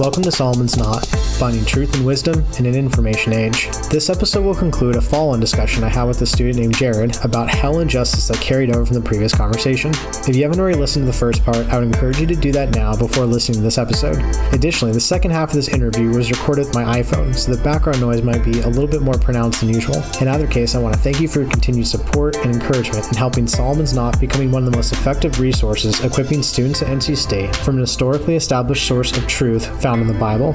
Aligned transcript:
Welcome 0.00 0.22
to 0.22 0.32
Solomon's 0.32 0.78
Knot, 0.78 1.04
finding 1.38 1.66
truth 1.66 1.94
and 1.94 2.06
wisdom 2.06 2.42
in 2.58 2.64
an 2.64 2.74
information 2.74 3.34
age. 3.34 3.68
This 3.90 4.08
episode 4.08 4.42
will 4.42 4.54
conclude 4.54 4.96
a 4.96 5.02
follow 5.02 5.32
on 5.32 5.38
discussion 5.40 5.84
I 5.84 5.90
had 5.90 6.04
with 6.04 6.22
a 6.22 6.26
student 6.26 6.58
named 6.58 6.76
Jared 6.76 7.22
about 7.22 7.50
hell 7.50 7.80
and 7.80 7.90
justice 7.90 8.26
that 8.28 8.40
carried 8.40 8.74
over 8.74 8.86
from 8.86 8.94
the 8.94 9.02
previous 9.02 9.34
conversation. 9.34 9.92
If 10.26 10.34
you 10.34 10.44
haven't 10.44 10.60
already 10.60 10.78
listened 10.78 11.02
to 11.02 11.06
the 11.06 11.16
first 11.16 11.44
part, 11.44 11.66
I 11.66 11.78
would 11.78 11.84
encourage 11.84 12.18
you 12.18 12.26
to 12.26 12.34
do 12.34 12.52
that 12.52 12.74
now 12.74 12.96
before 12.96 13.26
listening 13.26 13.58
to 13.58 13.62
this 13.62 13.76
episode. 13.76 14.16
Additionally, 14.54 14.94
the 14.94 15.00
second 15.00 15.32
half 15.32 15.50
of 15.50 15.54
this 15.54 15.68
interview 15.68 16.08
was 16.08 16.30
recorded 16.30 16.66
with 16.66 16.74
my 16.74 16.84
iPhone, 17.00 17.34
so 17.34 17.54
the 17.54 17.62
background 17.62 18.00
noise 18.00 18.22
might 18.22 18.42
be 18.42 18.60
a 18.60 18.68
little 18.68 18.88
bit 18.88 19.02
more 19.02 19.18
pronounced 19.18 19.60
than 19.60 19.68
usual. 19.68 20.02
In 20.22 20.28
either 20.28 20.46
case, 20.46 20.74
I 20.74 20.78
want 20.78 20.94
to 20.94 21.00
thank 21.00 21.20
you 21.20 21.28
for 21.28 21.42
your 21.42 21.50
continued 21.50 21.86
support 21.86 22.36
and 22.36 22.54
encouragement 22.54 23.06
in 23.08 23.14
helping 23.14 23.46
Solomon's 23.46 23.92
Knot 23.92 24.18
becoming 24.18 24.50
one 24.50 24.64
of 24.64 24.70
the 24.70 24.76
most 24.76 24.92
effective 24.92 25.38
resources 25.38 26.02
equipping 26.02 26.42
students 26.42 26.80
at 26.80 26.88
NC 26.88 27.14
State 27.18 27.54
from 27.56 27.74
an 27.74 27.82
historically 27.82 28.36
established 28.36 28.86
source 28.86 29.14
of 29.16 29.26
truth 29.26 29.81
found 29.82 30.00
in 30.00 30.06
the 30.06 30.14
Bible. 30.14 30.54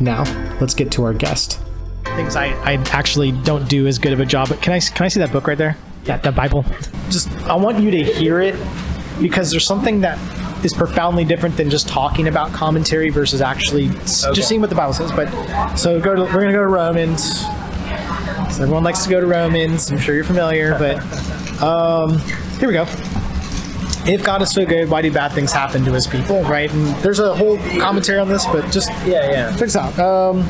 Now, 0.00 0.24
let's 0.60 0.74
get 0.74 0.90
to 0.92 1.04
our 1.04 1.14
guest. 1.14 1.60
things 2.16 2.36
I, 2.36 2.46
I 2.64 2.74
actually 2.90 3.32
don't 3.32 3.68
do 3.68 3.86
as 3.86 3.98
good 3.98 4.12
of 4.12 4.20
a 4.20 4.26
job. 4.26 4.48
But 4.48 4.60
can 4.60 4.72
I 4.72 4.80
can 4.80 5.04
I 5.04 5.08
see 5.08 5.20
that 5.20 5.32
book 5.32 5.46
right 5.46 5.56
there? 5.58 5.76
Yeah, 6.04 6.18
the 6.18 6.32
Bible. 6.32 6.64
Just 7.08 7.30
I 7.44 7.54
want 7.56 7.78
you 7.80 7.90
to 7.92 8.02
hear 8.04 8.40
it 8.40 8.56
because 9.20 9.50
there's 9.50 9.64
something 9.66 10.00
that 10.02 10.18
is 10.64 10.72
profoundly 10.74 11.24
different 11.24 11.56
than 11.56 11.70
just 11.70 11.88
talking 11.88 12.26
about 12.28 12.52
commentary 12.52 13.10
versus 13.10 13.40
actually 13.40 13.86
s- 14.00 14.26
just 14.34 14.48
seeing 14.48 14.60
what 14.60 14.70
the 14.70 14.76
Bible 14.76 14.92
says. 14.92 15.12
But 15.12 15.28
so 15.76 16.00
go 16.00 16.14
to, 16.14 16.22
we're 16.22 16.40
gonna 16.40 16.52
go 16.52 16.58
to 16.62 16.66
Romans. 16.66 17.40
So 18.54 18.62
everyone 18.62 18.84
likes 18.84 19.02
to 19.04 19.10
go 19.10 19.20
to 19.20 19.26
Romans. 19.26 19.90
I'm 19.90 19.98
sure 19.98 20.14
you're 20.14 20.24
familiar, 20.24 20.76
but 20.78 20.96
um, 21.62 22.18
here 22.58 22.68
we 22.68 22.74
go. 22.74 22.84
If 24.06 24.22
God 24.22 24.42
is 24.42 24.50
so 24.50 24.66
good, 24.66 24.90
why 24.90 25.00
do 25.02 25.10
bad 25.10 25.32
things 25.32 25.50
happen 25.52 25.84
to 25.84 25.92
His 25.92 26.06
people? 26.06 26.42
Right? 26.42 26.70
And 26.72 26.94
there's 26.96 27.20
a 27.20 27.34
whole 27.34 27.56
commentary 27.80 28.18
on 28.18 28.28
this, 28.28 28.44
but 28.46 28.70
just 28.70 28.90
Yeah, 29.06 29.30
yeah. 29.30 29.56
fix 29.56 29.76
out. 29.76 29.98
Um, 29.98 30.42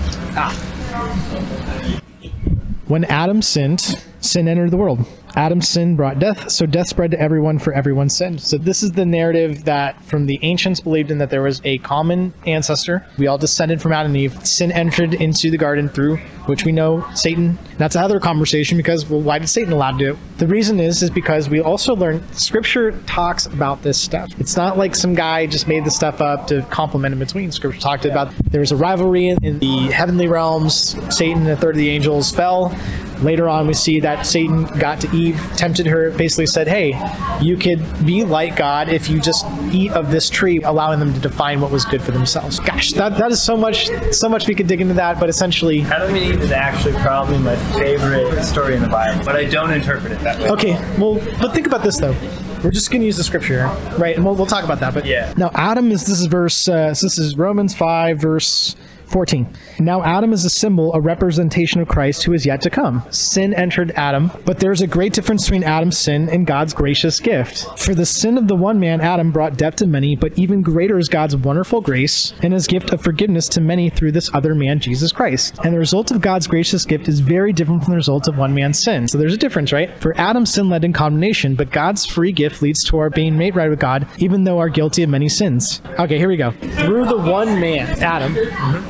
when 2.87 3.05
Adam 3.05 3.43
sinned, 3.43 3.81
sin 4.21 4.49
entered 4.49 4.71
the 4.71 4.77
world. 4.77 5.07
Adam's 5.37 5.69
sin 5.69 5.97
brought 5.97 6.19
death, 6.19 6.51
so 6.51 6.67
death 6.67 6.89
spread 6.89 7.11
to 7.11 7.21
everyone 7.21 7.59
for 7.59 7.73
everyone's 7.73 8.17
sin. 8.17 8.39
So 8.39 8.57
this 8.57 8.83
is 8.83 8.93
the 8.93 9.05
narrative 9.05 9.65
that 9.65 10.03
from 10.05 10.27
the 10.27 10.39
ancients 10.43 10.81
believed 10.81 11.11
in 11.11 11.19
that 11.19 11.31
there 11.31 11.43
was 11.43 11.61
a 11.65 11.79
common 11.79 12.33
ancestor. 12.47 13.07
We 13.19 13.27
all 13.27 13.39
descended 13.39 13.83
from 13.83 13.93
Adam 13.93 14.13
and 14.13 14.17
Eve. 14.17 14.47
Sin 14.47 14.71
entered 14.73 15.15
into 15.15 15.51
the 15.51 15.59
garden 15.59 15.89
through 15.89 16.19
which 16.47 16.65
we 16.65 16.73
know 16.73 17.07
Satan. 17.15 17.59
That's 17.79 17.97
another 17.97 18.21
conversation 18.21 18.77
because 18.77 19.09
well, 19.09 19.21
why 19.21 19.39
did 19.39 19.49
Satan 19.49 19.73
allow 19.73 19.93
to 19.93 19.99
do 19.99 20.13
it? 20.13 20.19
The 20.39 20.47
reason 20.47 20.79
is 20.79 21.03
is 21.03 21.11
because 21.11 21.49
we 21.49 21.61
also 21.61 21.97
learn 21.97 22.23
Scripture 22.33 22.93
talks 23.07 23.47
about 23.47 23.83
this 23.83 24.01
stuff. 24.01 24.31
It's 24.39 24.57
not 24.57 24.77
like 24.77 24.95
some 24.95 25.15
guy 25.15 25.47
just 25.47 25.69
made 25.69 25.85
the 25.85 25.91
stuff 25.91 26.21
up 26.21 26.47
to 26.49 26.63
compliment 26.71 27.13
in 27.15 27.19
between. 27.19 27.51
Scripture 27.51 27.81
talked 27.81 28.05
about 28.05 28.33
there 28.51 28.61
was 28.61 28.73
a 28.73 28.77
rivalry 28.77 29.29
in, 29.29 29.39
in 29.43 29.59
the 29.59 29.91
heavenly 29.91 30.29
realms. 30.29 30.97
Satan 31.15 31.43
and 31.43 31.51
a 31.51 31.57
third 31.57 31.75
of 31.75 31.79
the 31.79 31.89
angels 31.89 32.31
fell. 32.31 32.77
Later 33.25 33.49
on, 33.49 33.67
we 33.67 33.73
see 33.73 34.01
that 34.01 34.27
Satan 34.27 34.65
got 34.79 35.01
to 35.01 35.17
Eve, 35.17 35.41
tempted 35.57 35.87
her, 35.87 36.11
basically 36.11 36.47
said, 36.47 36.69
Hey, 36.69 36.93
you 37.41 37.57
could 37.57 37.81
be 38.05 38.23
like 38.23 38.55
God 38.55 38.91
if 38.91 39.09
you 39.09 39.19
just 39.19 39.47
eat 39.73 39.93
of 39.93 40.11
this 40.11 40.29
tree, 40.29 40.61
allowing 40.63 41.01
them 41.01 41.15
to 41.15 41.21
define 41.21 41.61
what 41.61 41.71
was 41.71 41.87
good 41.87 42.03
for 42.03 42.11
themselves. 42.11 42.61
Gosh, 42.61 42.93
that, 42.93 43.17
that 43.17 43.33
is 43.33 43.43
so 43.43 43.57
much, 43.57 43.89
so 44.13 44.29
much 44.29 44.47
we 44.47 44.55
could 44.55 44.67
dig 44.67 44.83
into 44.83 44.95
that, 44.95 45.19
but 45.19 45.31
essentially, 45.31 45.83
Adam 45.83 46.15
and 46.15 46.19
Eve 46.19 46.41
is 46.43 46.51
actually 46.51 46.93
probably 46.95 47.39
my 47.39 47.57
favorite 47.73 48.45
story 48.45 48.77
in 48.77 48.83
the 48.83 48.89
Bible, 48.89 49.25
but 49.25 49.37
I 49.37 49.45
don't 49.45 49.73
interpret 49.73 50.13
it 50.13 50.21
that 50.21 50.39
way. 50.39 50.51
okay, 50.51 50.73
well, 50.99 51.15
but 51.41 51.55
think 51.55 51.67
about 51.67 51.83
this 51.83 51.99
though. 51.99 52.15
We're 52.63 52.71
just 52.71 52.91
going 52.91 53.01
to 53.03 53.07
use 53.07 53.17
the 53.19 53.25
scripture, 53.25 53.67
right? 53.99 54.17
And 54.17 54.25
we'll, 54.25 54.35
we'll 54.35 54.47
talk 54.47 54.65
about 54.65 54.81
that. 54.81 54.95
But 54.95 55.05
Yeah. 55.05 55.33
Now, 55.37 55.51
Adam 55.55 55.93
is 55.93 56.07
this 56.07 56.19
is 56.19 56.27
verse. 56.27 56.67
Uh, 56.67 56.95
so 56.95 57.07
this 57.07 57.19
is 57.19 57.37
Romans 57.37 57.75
five, 57.75 58.19
verse 58.19 58.75
14. 59.07 59.47
Now, 59.79 60.03
Adam 60.03 60.33
is 60.33 60.45
a 60.45 60.51
symbol, 60.51 60.93
a 60.95 61.01
representation 61.01 61.81
of 61.81 61.89
Christ 61.89 62.23
who 62.25 62.33
is 62.33 62.47
yet 62.47 62.61
to 62.63 62.71
come. 62.71 63.03
Sin 63.11 63.55
entered 63.55 63.93
Adam, 63.93 64.31
but 64.45 64.59
there's 64.59 64.81
a 64.81 64.87
great 64.87 65.13
difference 65.13 65.45
between 65.45 65.65
Adam's 65.65 65.99
sin 65.99 66.29
and 66.29 66.47
God's 66.47 66.75
gracious 66.75 67.21
gift. 67.21 67.67
For 67.79 67.95
the 67.95 68.07
sin 68.07 68.39
of 68.39 68.49
the 68.49 68.57
one 68.57 68.81
man, 68.81 69.01
Adam, 69.01 69.33
brought 69.33 69.57
death 69.57 69.77
to 69.77 69.87
many, 69.87 70.17
but 70.17 70.39
even 70.39 70.63
greater 70.63 70.99
is 70.99 71.09
God's 71.09 71.37
wonderful 71.37 71.81
grace 71.81 72.35
and 72.43 72.53
his 72.53 72.67
gift 72.67 72.93
of 72.93 73.03
forgiveness 73.03 73.49
to 73.51 73.61
many 73.61 73.91
through 73.91 74.13
this 74.13 74.33
other 74.35 74.55
man, 74.55 74.81
Jesus 74.81 75.13
Christ. 75.13 75.59
And 75.65 75.75
the 75.75 75.79
result 75.79 76.11
of 76.11 76.21
God's 76.21 76.47
gracious 76.47 76.85
gift 76.85 77.09
is 77.09 77.21
very 77.21 77.53
different 77.53 77.85
from 77.85 77.93
the 77.93 77.97
result 77.97 78.29
of 78.29 78.39
one 78.39 78.55
man's 78.55 78.83
sin. 78.83 79.09
So 79.09 79.19
there's 79.19 79.35
a 79.35 79.39
difference, 79.39 79.73
right? 79.73 79.97
For 80.01 80.19
Adam's 80.19 80.53
sin 80.53 80.69
led 80.69 80.85
in 80.85 80.93
condemnation, 80.93 81.55
but 81.55 81.71
God's 81.71 82.07
free 82.07 82.33
gift 82.33 82.63
leads 82.63 82.85
to 82.85 82.99
our 82.99 83.11
being 83.11 83.37
made 83.37 83.57
right 83.57 83.71
with 83.71 83.81
God, 83.81 84.07
even 84.19 84.45
though 84.45 84.57
we 84.57 84.63
are 84.63 84.69
guilty 84.69 85.03
of 85.03 85.11
many 85.11 85.29
sins. 85.29 85.81
Okay, 85.99 86.19
here 86.19 86.29
we 86.29 86.37
go. 86.37 86.51
Through 86.51 87.07
the 87.07 87.19
one 87.19 87.61
man, 87.61 87.89
Adam, 88.03 88.35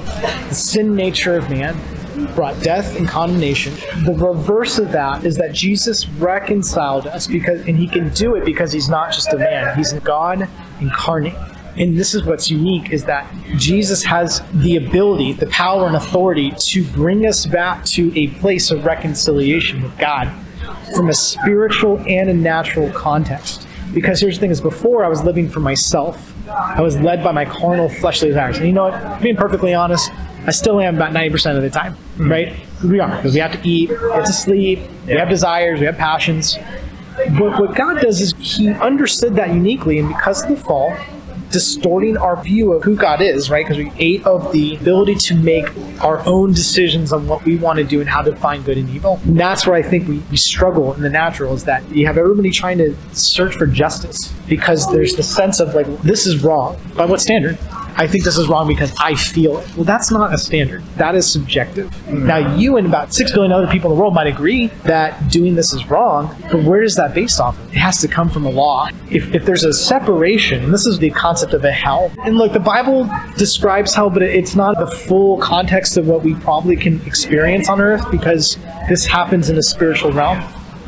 the 0.04 0.54
sin 0.54 0.94
nature 0.94 1.37
of 1.37 1.50
man 1.50 1.78
brought 2.34 2.60
death 2.62 2.97
and 2.97 3.09
condemnation. 3.09 3.75
The 4.04 4.15
reverse 4.15 4.78
of 4.78 4.92
that 4.92 5.25
is 5.25 5.37
that 5.37 5.53
Jesus 5.53 6.09
reconciled 6.09 7.06
us 7.06 7.26
because 7.26 7.66
and 7.66 7.76
he 7.76 7.88
can 7.88 8.10
do 8.10 8.37
it 8.37 8.44
because 8.44 8.72
he's 8.72 8.88
not 8.88 9.12
just 9.12 9.32
a 9.32 9.38
man, 9.38 9.76
he's 9.76 9.92
God 9.94 10.48
incarnate. 10.81 11.34
And 11.76 11.98
this 11.98 12.15
is 12.15 12.25
what's 12.25 12.50
unique 12.50 12.91
is 12.91 13.04
that 13.06 13.28
Jesus 13.56 14.04
has 14.04 14.42
the 14.54 14.76
ability, 14.76 15.32
the 15.32 15.48
power 15.48 15.88
and 15.88 15.97
authority 15.97 16.53
to 16.56 16.84
bring 16.84 17.26
us 17.26 17.47
back 17.47 17.84
to 17.86 18.16
a 18.16 18.28
place 18.38 18.71
of 18.71 18.84
reconciliation 18.84 19.82
with 19.82 19.97
God 19.98 20.32
from 20.94 21.09
a 21.09 21.15
spiritual 21.15 21.98
and 22.06 22.31
a 22.31 22.34
natural 22.34 22.91
context. 22.92 23.63
Because 23.93 24.21
here's 24.21 24.37
the 24.37 24.41
thing 24.41 24.50
is 24.50 24.61
before 24.61 25.05
I 25.05 25.09
was 25.09 25.22
living 25.22 25.49
for 25.49 25.61
myself. 25.61 26.33
I 26.49 26.81
was 26.81 26.99
led 26.99 27.22
by 27.22 27.33
my 27.33 27.45
carnal 27.45 27.89
fleshly 27.89 28.28
desires. 28.28 28.56
And 28.59 28.67
you 28.67 28.72
know 28.72 28.89
what? 28.89 29.22
Being 29.22 29.37
perfectly 29.37 29.75
honest, 29.75 30.11
I 30.47 30.50
still 30.50 30.81
am 30.81 30.97
about 30.97 31.12
90% 31.12 31.56
of 31.56 31.62
the 31.62 31.71
time, 31.71 31.95
mm-hmm. 31.95 32.31
right? 32.31 32.56
We 32.84 33.00
are, 33.00 33.17
because 33.17 33.34
we 33.34 33.41
have 33.41 33.53
to 33.53 33.69
eat, 33.69 33.91
we 33.91 34.11
have 34.11 34.25
to 34.25 34.33
sleep, 34.33 34.81
we 35.06 35.15
have 35.15 35.28
desires, 35.28 35.81
we 35.81 35.87
have 35.87 35.97
passions. 35.97 36.59
But 37.39 37.59
what 37.59 37.75
God 37.75 38.00
does 38.00 38.21
is 38.21 38.34
He 38.39 38.69
understood 38.69 39.37
that 39.37 39.49
uniquely, 39.50 39.99
and 39.99 40.09
because 40.09 40.43
of 40.43 40.51
the 40.51 40.56
fall, 40.56 40.95
distorting 41.54 42.16
our 42.16 42.42
view 42.42 42.72
of 42.72 42.82
who 42.82 42.97
God 42.97 43.22
is, 43.22 43.48
right? 43.48 43.65
Because 43.65 43.78
we 43.78 43.92
ate 43.97 44.26
of 44.26 44.53
the 44.53 44.75
ability 44.75 45.15
to 45.15 45.37
make 45.37 45.66
our 46.03 46.19
own 46.26 46.53
decisions 46.53 47.12
on 47.12 47.28
what 47.28 47.44
we 47.44 47.56
want 47.56 47.78
to 47.78 47.84
do 47.84 48.00
and 48.00 48.10
how 48.10 48.22
to 48.22 48.34
find 48.34 48.65
good 48.65 48.76
and 48.76 48.91
evil. 48.91 49.20
And 49.25 49.38
that's 49.38 49.65
where 49.65 49.76
I 49.76 49.82
think 49.82 50.09
we, 50.09 50.19
we 50.32 50.37
struggle 50.37 50.92
in 50.94 51.03
the 51.03 51.09
natural 51.09 51.54
is 51.54 51.62
that 51.65 51.88
you 51.91 52.06
have 52.06 52.19
everybody 52.19 52.50
trying 52.50 52.78
to 52.78 52.97
search 53.12 53.54
for 53.54 53.66
justice 53.69 54.32
because 54.48 54.91
there's 54.91 55.15
the 55.15 55.22
sense 55.22 55.60
of 55.60 55.75
like, 55.76 55.87
this 56.03 56.26
is 56.26 56.42
wrong. 56.42 56.76
By 56.97 57.06
what 57.06 57.20
standard? 57.20 57.56
I 57.97 58.06
think 58.06 58.25
this 58.25 58.37
is 58.37 58.49
wrong 58.49 58.66
because 58.66 58.94
I 59.00 59.15
feel 59.15 59.59
it. 59.59 59.77
Well, 59.77 59.84
that's 59.84 60.10
not 60.10 60.34
a 60.34 60.38
standard. 60.38 60.84
That 60.97 61.15
is 61.15 61.31
subjective. 61.31 61.91
Mm. 62.06 62.25
Now, 62.25 62.56
you 62.56 62.77
and 62.77 62.87
about 62.87 63.15
6 63.15 63.32
billion 63.32 63.53
other 63.53 63.66
people 63.69 63.91
in 63.91 63.97
the 63.97 64.00
world 64.00 64.15
might 64.15 64.27
agree 64.27 64.66
that 64.84 65.31
doing 65.31 65.55
this 65.55 65.72
is 65.72 65.88
wrong, 65.88 66.34
but 66.50 66.65
where 66.65 66.83
is 66.83 66.97
that 66.97 67.15
based 67.15 67.41
off 67.41 67.59
of? 67.59 67.72
It 67.72 67.78
has 67.78 68.00
to 68.00 68.09
come 68.09 68.28
from 68.28 68.47
a 68.47 68.50
law. 68.50 68.88
If, 69.10 69.34
if 69.34 69.44
there's 69.44 69.65
a 69.65 69.72
separation, 69.72 70.65
and 70.65 70.75
this 70.75 70.87
is 70.87 70.99
the 70.99 71.10
concept 71.10 71.54
of 71.54 71.65
a 71.65 71.72
hell, 71.72 72.10
and 72.25 72.37
look, 72.37 72.53
the 72.53 72.60
Bible 72.60 73.09
describes 73.37 73.94
hell, 73.94 74.10
but 74.10 74.22
it's 74.22 74.54
not 74.54 74.78
the 74.78 74.87
full 74.87 75.38
context 75.38 75.97
of 75.97 76.09
what 76.09 76.22
we 76.22 76.34
probably 76.34 76.77
can 76.77 77.00
experience 77.06 77.69
on 77.69 77.81
earth 77.81 78.10
because 78.10 78.59
this 78.88 79.06
happens 79.06 79.50
in 79.50 79.59
a 79.59 79.62
spiritual 79.62 80.12
realm. 80.12 80.43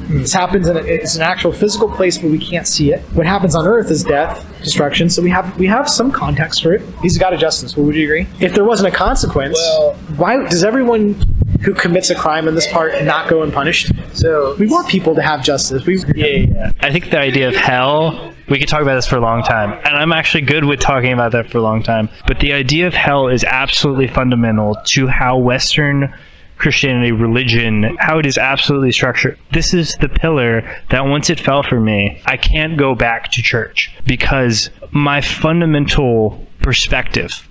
This 0.09 0.33
happens 0.33 0.69
in 0.69 0.77
a, 0.77 0.81
it's 0.81 1.17
an 1.17 1.23
actual 1.23 1.53
physical 1.53 1.89
place 1.91 2.23
where 2.23 2.31
we 2.31 2.39
can't 2.39 2.67
see 2.67 2.93
it. 2.93 3.01
What 3.13 3.27
happens 3.27 3.55
on 3.55 3.67
Earth 3.67 3.91
is 3.91 4.05
death, 4.05 4.45
destruction. 4.63 5.11
So 5.11 5.23
we 5.23 5.31
have 5.31 5.59
we 5.59 5.67
have 5.67 5.89
some 5.89 6.13
context 6.13 6.63
for 6.63 6.73
it. 6.75 6.83
He's 7.03 7.19
got 7.19 7.33
a 7.33 7.37
justice. 7.37 7.77
Would 7.77 7.95
you 7.95 8.05
agree? 8.05 8.27
If 8.41 8.55
there 8.55 8.65
wasn't 8.65 8.95
a 8.95 8.97
consequence, 8.97 9.59
Well- 9.59 9.95
why 10.17 10.37
does 10.49 10.65
everyone 10.65 11.15
who 11.63 11.75
commits 11.75 12.11
a 12.11 12.15
crime 12.15 12.47
in 12.49 12.55
this 12.55 12.71
part 12.71 13.03
not 13.05 13.29
go 13.29 13.43
unpunished? 13.43 13.91
So, 14.13 14.55
We 14.59 14.67
want 14.67 14.89
people 14.89 15.15
to 15.15 15.23
have 15.23 15.43
justice. 15.43 15.85
We 15.85 15.99
yeah, 16.15 16.27
yeah. 16.27 16.71
I 16.81 16.91
think 16.93 17.11
the 17.11 17.19
idea 17.19 17.49
of 17.49 17.57
hell, 17.57 18.33
we 18.49 18.59
could 18.59 18.69
talk 18.69 18.83
about 18.83 18.95
this 18.95 19.07
for 19.07 19.17
a 19.17 19.21
long 19.21 19.43
time. 19.43 19.73
And 19.85 19.97
I'm 19.97 20.13
actually 20.13 20.43
good 20.43 20.65
with 20.65 20.81
talking 20.81 21.13
about 21.13 21.33
that 21.33 21.51
for 21.51 21.59
a 21.59 21.63
long 21.63 21.83
time. 21.83 22.09
But 22.27 22.41
the 22.41 22.53
idea 22.53 22.87
of 22.87 22.95
hell 22.95 23.29
is 23.29 23.43
absolutely 23.45 24.07
fundamental 24.07 24.77
to 24.95 25.07
how 25.09 25.39
Western 25.39 26.15
Christianity, 26.59 27.13
religion, 27.13 27.97
how 27.99 28.19
it 28.19 28.27
is 28.27 28.39
absolutely 28.39 28.93
structured. 28.93 29.39
This 29.53 29.75
is 29.75 29.95
the 30.01 30.09
pillar 30.09 30.63
that 30.91 31.05
once 31.05 31.31
it 31.31 31.39
fell 31.39 31.63
for 31.63 31.81
me, 31.81 32.23
I 32.25 32.37
can't 32.37 32.79
go 32.79 32.95
back 32.95 33.31
to 33.33 33.43
church 33.43 33.95
because 34.07 34.71
my 34.91 35.21
fundamental 35.21 36.47
perspective 36.61 37.47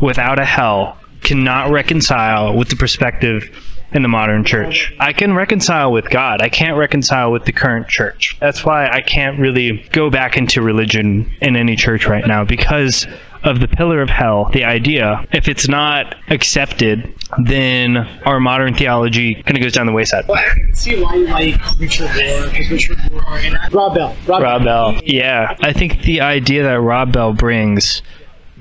without 0.00 0.38
a 0.38 0.44
hell 0.44 0.98
cannot 1.22 1.70
reconcile 1.70 2.56
with 2.56 2.68
the 2.68 2.76
perspective 2.76 3.50
in 3.92 4.02
the 4.02 4.08
modern 4.08 4.44
church. 4.44 4.94
I 5.00 5.12
can 5.12 5.34
reconcile 5.34 5.92
with 5.92 6.08
God. 6.10 6.40
I 6.42 6.48
can't 6.48 6.76
reconcile 6.76 7.32
with 7.32 7.44
the 7.44 7.52
current 7.52 7.88
church. 7.88 8.36
That's 8.40 8.64
why 8.64 8.88
I 8.88 9.00
can't 9.00 9.38
really 9.38 9.84
go 9.92 10.10
back 10.10 10.36
into 10.36 10.62
religion 10.62 11.32
in 11.40 11.56
any 11.56 11.76
church 11.76 12.06
right 12.06 12.26
now 12.26 12.44
because 12.44 13.06
of 13.42 13.60
the 13.60 13.68
pillar 13.68 14.02
of 14.02 14.10
hell, 14.10 14.50
the 14.52 14.64
idea. 14.64 15.26
If 15.32 15.48
it's 15.48 15.68
not 15.68 16.14
accepted, 16.28 17.14
then 17.44 17.96
our 18.24 18.40
modern 18.40 18.74
theology 18.74 19.34
kind 19.34 19.56
of 19.56 19.62
goes 19.62 19.72
down 19.72 19.86
the 19.86 19.92
wayside. 19.92 20.28
I 20.30 20.42
can 20.54 20.74
see 20.74 21.02
why 21.02 21.14
you 21.14 21.26
like 21.28 21.78
Richard 21.78 22.08
Rohr 22.08 22.50
because 22.50 22.70
Richard 22.70 22.98
Rohr 22.98 23.44
and 23.44 23.56
uh, 23.56 23.68
Rob 23.72 23.94
Bell. 23.94 24.16
Rob, 24.26 24.42
Rob 24.42 24.64
Bell. 24.64 25.00
Yeah, 25.04 25.56
I 25.62 25.72
think 25.72 26.02
the 26.02 26.20
idea 26.20 26.62
that 26.64 26.80
Rob 26.80 27.12
Bell 27.12 27.32
brings 27.32 28.02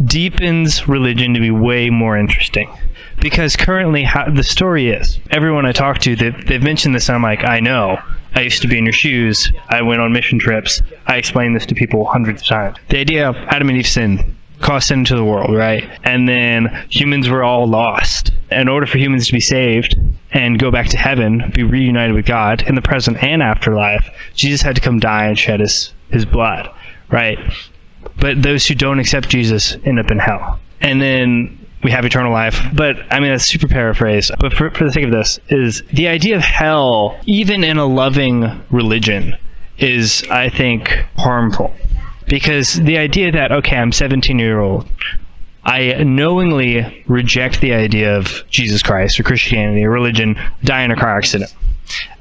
deepens 0.03 0.87
religion 0.87 1.33
to 1.33 1.39
be 1.39 1.51
way 1.51 1.89
more 1.89 2.17
interesting. 2.17 2.73
Because 3.19 3.57
currently, 3.57 4.03
how, 4.03 4.29
the 4.29 4.43
story 4.43 4.89
is 4.89 5.19
everyone 5.29 5.65
I 5.65 5.73
talk 5.73 5.97
to, 5.99 6.15
they've, 6.15 6.47
they've 6.47 6.63
mentioned 6.63 6.95
this, 6.95 7.09
and 7.09 7.17
I'm 7.17 7.21
like, 7.21 7.43
I 7.43 7.59
know. 7.59 7.99
I 8.33 8.41
used 8.41 8.61
to 8.61 8.67
be 8.67 8.77
in 8.77 8.85
your 8.85 8.93
shoes. 8.93 9.51
I 9.69 9.81
went 9.81 10.01
on 10.01 10.13
mission 10.13 10.39
trips. 10.39 10.81
I 11.07 11.17
explained 11.17 11.55
this 11.55 11.65
to 11.65 11.75
people 11.75 12.05
hundreds 12.05 12.43
of 12.43 12.47
times. 12.47 12.77
The 12.87 12.99
idea 12.99 13.27
of 13.27 13.35
Adam 13.35 13.67
and 13.69 13.77
Eve 13.77 13.87
sin 13.87 14.37
sin 14.79 14.99
into 14.99 15.15
the 15.15 15.23
world, 15.23 15.55
right? 15.55 15.89
And 16.03 16.27
then 16.27 16.85
humans 16.89 17.29
were 17.29 17.43
all 17.43 17.67
lost. 17.67 18.31
In 18.51 18.67
order 18.67 18.85
for 18.85 18.97
humans 18.97 19.27
to 19.27 19.33
be 19.33 19.39
saved 19.39 19.95
and 20.31 20.59
go 20.59 20.71
back 20.71 20.87
to 20.87 20.97
heaven, 20.97 21.51
be 21.53 21.63
reunited 21.63 22.15
with 22.15 22.25
God 22.25 22.63
in 22.63 22.75
the 22.75 22.81
present 22.81 23.23
and 23.23 23.41
afterlife, 23.41 24.09
Jesus 24.33 24.61
had 24.61 24.75
to 24.75 24.81
come 24.81 24.99
die 24.99 25.27
and 25.27 25.37
shed 25.37 25.59
his, 25.59 25.93
his 26.09 26.25
blood, 26.25 26.69
right? 27.09 27.37
But 28.19 28.41
those 28.41 28.65
who 28.65 28.75
don't 28.75 28.99
accept 28.99 29.29
Jesus 29.29 29.75
end 29.85 29.99
up 29.99 30.11
in 30.11 30.19
hell. 30.19 30.59
And 30.81 31.01
then 31.01 31.59
we 31.83 31.91
have 31.91 32.05
eternal 32.05 32.31
life. 32.31 32.61
But 32.73 32.97
I 33.11 33.19
mean, 33.19 33.31
that's 33.31 33.45
super 33.45 33.67
paraphrase. 33.67 34.31
But 34.39 34.53
for, 34.53 34.69
for 34.71 34.85
the 34.85 34.91
sake 34.91 35.05
of 35.05 35.11
this, 35.11 35.39
is 35.49 35.83
the 35.93 36.07
idea 36.07 36.35
of 36.35 36.41
hell, 36.41 37.19
even 37.25 37.63
in 37.63 37.77
a 37.77 37.85
loving 37.85 38.63
religion, 38.69 39.35
is, 39.77 40.23
I 40.29 40.49
think, 40.49 41.05
harmful. 41.17 41.73
Because 42.29 42.75
the 42.75 42.97
idea 42.97 43.31
that, 43.31 43.51
okay, 43.51 43.75
I'm 43.75 43.91
17 43.91 44.39
year 44.39 44.59
old, 44.59 44.87
I 45.63 46.03
knowingly 46.03 47.03
reject 47.07 47.59
the 47.59 47.73
idea 47.73 48.15
of 48.15 48.43
Jesus 48.49 48.81
Christ 48.81 49.19
or 49.19 49.23
Christianity 49.23 49.83
or 49.83 49.89
religion, 49.89 50.39
die 50.63 50.83
in 50.83 50.91
a 50.91 50.95
car 50.95 51.17
accident. 51.17 51.53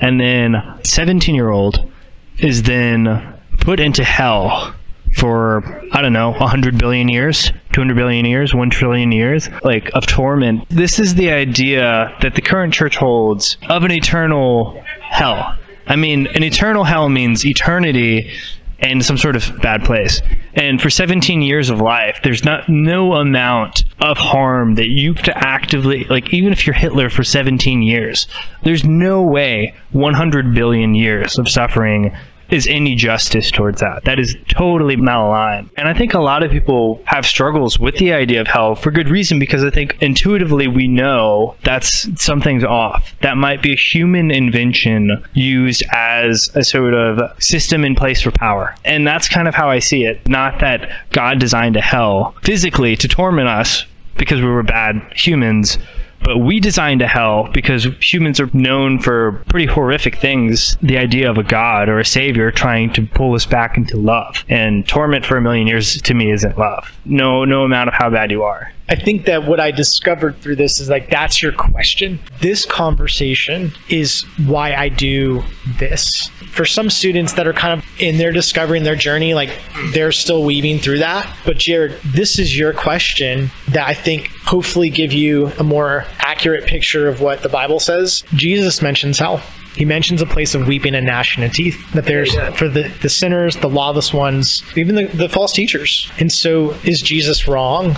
And 0.00 0.20
then 0.20 0.56
17 0.82 1.34
year 1.34 1.50
old 1.50 1.90
is 2.38 2.64
then 2.64 3.34
put 3.60 3.80
into 3.80 4.04
hell 4.04 4.74
for 5.16 5.62
I 5.92 6.02
don't 6.02 6.12
know, 6.12 6.30
100 6.32 6.78
billion 6.78 7.08
years, 7.08 7.50
200 7.72 7.96
billion 7.96 8.24
years, 8.24 8.54
1 8.54 8.70
trillion 8.70 9.10
years, 9.10 9.48
like 9.64 9.90
of 9.94 10.06
torment. 10.06 10.68
This 10.68 10.98
is 10.98 11.14
the 11.14 11.30
idea 11.30 12.14
that 12.20 12.34
the 12.34 12.42
current 12.42 12.74
church 12.74 12.96
holds 12.96 13.56
of 13.68 13.84
an 13.84 13.90
eternal 13.90 14.82
hell. 15.00 15.56
I 15.86 15.96
mean, 15.96 16.26
an 16.28 16.42
eternal 16.44 16.84
hell 16.84 17.08
means 17.08 17.46
eternity 17.46 18.30
in 18.78 19.02
some 19.02 19.18
sort 19.18 19.36
of 19.36 19.60
bad 19.60 19.84
place. 19.84 20.20
And 20.54 20.80
for 20.80 20.88
17 20.90 21.42
years 21.42 21.68
of 21.68 21.80
life, 21.80 22.20
there's 22.22 22.44
not 22.44 22.68
no 22.68 23.14
amount 23.14 23.84
of 24.00 24.18
harm 24.18 24.76
that 24.76 24.88
you 24.88 25.14
have 25.14 25.24
to 25.24 25.36
actively 25.36 26.04
like 26.04 26.32
even 26.32 26.52
if 26.52 26.66
you're 26.66 26.74
Hitler 26.74 27.10
for 27.10 27.24
17 27.24 27.82
years, 27.82 28.26
there's 28.62 28.84
no 28.84 29.22
way 29.22 29.74
100 29.92 30.54
billion 30.54 30.94
years 30.94 31.38
of 31.38 31.48
suffering 31.48 32.16
is 32.50 32.66
any 32.66 32.94
justice 32.94 33.50
towards 33.50 33.80
that. 33.80 34.04
That 34.04 34.18
is 34.18 34.36
totally 34.48 34.96
malaligned. 34.96 35.68
And 35.76 35.88
I 35.88 35.94
think 35.94 36.14
a 36.14 36.20
lot 36.20 36.42
of 36.42 36.50
people 36.50 37.00
have 37.04 37.26
struggles 37.26 37.78
with 37.78 37.96
the 37.98 38.12
idea 38.12 38.40
of 38.40 38.46
hell 38.46 38.74
for 38.74 38.90
good 38.90 39.08
reason 39.08 39.38
because 39.38 39.64
I 39.64 39.70
think 39.70 39.96
intuitively 40.00 40.68
we 40.68 40.88
know 40.88 41.56
that's 41.64 42.08
something's 42.20 42.64
off. 42.64 43.14
That 43.20 43.36
might 43.36 43.62
be 43.62 43.72
a 43.72 43.76
human 43.76 44.30
invention 44.30 45.24
used 45.34 45.82
as 45.92 46.50
a 46.54 46.64
sort 46.64 46.94
of 46.94 47.42
system 47.42 47.84
in 47.84 47.94
place 47.94 48.20
for 48.22 48.30
power. 48.30 48.74
And 48.84 49.06
that's 49.06 49.28
kind 49.28 49.48
of 49.48 49.54
how 49.54 49.68
I 49.68 49.78
see 49.78 50.04
it. 50.04 50.26
Not 50.28 50.60
that 50.60 50.90
God 51.10 51.38
designed 51.38 51.76
a 51.76 51.80
hell 51.80 52.34
physically 52.42 52.96
to 52.96 53.08
torment 53.08 53.48
us 53.48 53.84
because 54.16 54.40
we 54.40 54.48
were 54.48 54.62
bad 54.62 55.00
humans 55.14 55.78
but 56.22 56.38
we 56.38 56.60
designed 56.60 57.02
a 57.02 57.06
hell 57.06 57.48
because 57.52 57.86
humans 58.00 58.40
are 58.40 58.50
known 58.52 58.98
for 58.98 59.42
pretty 59.48 59.66
horrific 59.66 60.16
things. 60.18 60.76
The 60.82 60.98
idea 60.98 61.30
of 61.30 61.38
a 61.38 61.42
god 61.42 61.88
or 61.88 61.98
a 61.98 62.04
savior 62.04 62.50
trying 62.50 62.92
to 62.94 63.06
pull 63.06 63.34
us 63.34 63.46
back 63.46 63.76
into 63.76 63.96
love. 63.96 64.44
And 64.48 64.86
torment 64.86 65.24
for 65.24 65.36
a 65.36 65.40
million 65.40 65.66
years 65.66 66.00
to 66.02 66.14
me 66.14 66.30
isn't 66.30 66.58
love. 66.58 66.92
No, 67.04 67.44
no 67.44 67.64
amount 67.64 67.88
of 67.88 67.94
how 67.94 68.10
bad 68.10 68.30
you 68.30 68.42
are. 68.42 68.72
I 68.90 68.96
think 68.96 69.26
that 69.26 69.46
what 69.46 69.60
I 69.60 69.70
discovered 69.70 70.40
through 70.40 70.56
this 70.56 70.80
is 70.80 70.88
like 70.88 71.10
that's 71.10 71.42
your 71.42 71.52
question. 71.52 72.18
This 72.40 72.64
conversation 72.64 73.72
is 73.90 74.22
why 74.46 74.74
I 74.74 74.88
do 74.88 75.42
this. 75.78 76.28
For 76.52 76.64
some 76.64 76.88
students 76.88 77.34
that 77.34 77.46
are 77.46 77.52
kind 77.52 77.78
of 77.78 77.84
in 78.00 78.16
their 78.16 78.32
discovering 78.32 78.84
their 78.84 78.96
journey, 78.96 79.34
like 79.34 79.50
they're 79.92 80.12
still 80.12 80.42
weaving 80.42 80.78
through 80.78 81.00
that. 81.00 81.30
But 81.44 81.58
Jared, 81.58 82.00
this 82.02 82.38
is 82.38 82.56
your 82.56 82.72
question 82.72 83.50
that 83.68 83.86
I 83.86 83.92
think 83.92 84.28
hopefully 84.44 84.88
give 84.88 85.12
you 85.12 85.48
a 85.58 85.62
more 85.62 86.06
accurate 86.18 86.66
picture 86.66 87.08
of 87.08 87.20
what 87.20 87.42
the 87.42 87.50
Bible 87.50 87.80
says. 87.80 88.24
Jesus 88.34 88.80
mentions 88.80 89.18
hell. 89.18 89.42
He 89.76 89.84
mentions 89.84 90.22
a 90.22 90.26
place 90.26 90.54
of 90.54 90.66
weeping 90.66 90.94
and 90.94 91.06
gnashing 91.06 91.44
of 91.44 91.52
teeth. 91.52 91.92
That 91.92 92.06
there's 92.06 92.34
for 92.56 92.68
the, 92.68 92.90
the 93.02 93.10
sinners, 93.10 93.56
the 93.56 93.68
lawless 93.68 94.14
ones, 94.14 94.62
even 94.76 94.94
the, 94.94 95.04
the 95.04 95.28
false 95.28 95.52
teachers. 95.52 96.10
And 96.18 96.32
so 96.32 96.70
is 96.84 97.00
Jesus 97.00 97.46
wrong? 97.46 97.94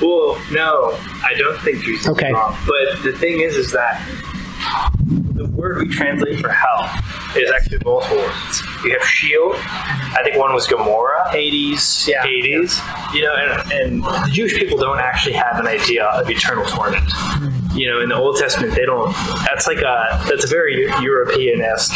Well, 0.00 0.40
no, 0.52 0.96
I 1.24 1.34
don't 1.36 1.58
think 1.60 1.82
Jesus 1.84 2.08
Okay. 2.08 2.28
is 2.28 2.32
wrong. 2.32 2.56
But 2.66 3.02
the 3.02 3.12
thing 3.12 3.40
is, 3.40 3.56
is 3.56 3.72
that 3.72 4.00
the 5.34 5.46
word 5.46 5.78
we 5.78 5.88
translate 5.88 6.40
for 6.40 6.50
hell 6.50 6.88
is 7.36 7.50
actually 7.50 7.78
multiple 7.84 8.16
words. 8.18 8.62
You 8.84 8.92
have 8.92 9.02
Sheol. 9.06 9.52
I 9.54 10.20
think 10.24 10.36
one 10.36 10.52
was 10.54 10.66
Gomorrah. 10.66 11.30
Hades, 11.30 12.06
yeah. 12.08 12.22
Hades. 12.22 12.80
You 13.12 13.22
know, 13.22 13.34
and, 13.34 13.72
and 13.72 14.04
the 14.04 14.28
Jewish 14.32 14.54
people 14.54 14.78
don't 14.78 14.98
actually 14.98 15.34
have 15.34 15.58
an 15.58 15.66
idea 15.66 16.04
of 16.06 16.28
eternal 16.30 16.64
torment. 16.66 17.02
Mm-hmm. 17.04 17.57
You 17.78 17.88
know, 17.90 18.00
in 18.00 18.08
the 18.08 18.16
Old 18.16 18.36
Testament, 18.36 18.74
they 18.74 18.84
don't. 18.84 19.12
That's 19.46 19.66
like 19.66 19.78
a 19.78 20.24
that's 20.28 20.44
a 20.44 20.48
very 20.48 20.86
European-esque 21.00 21.94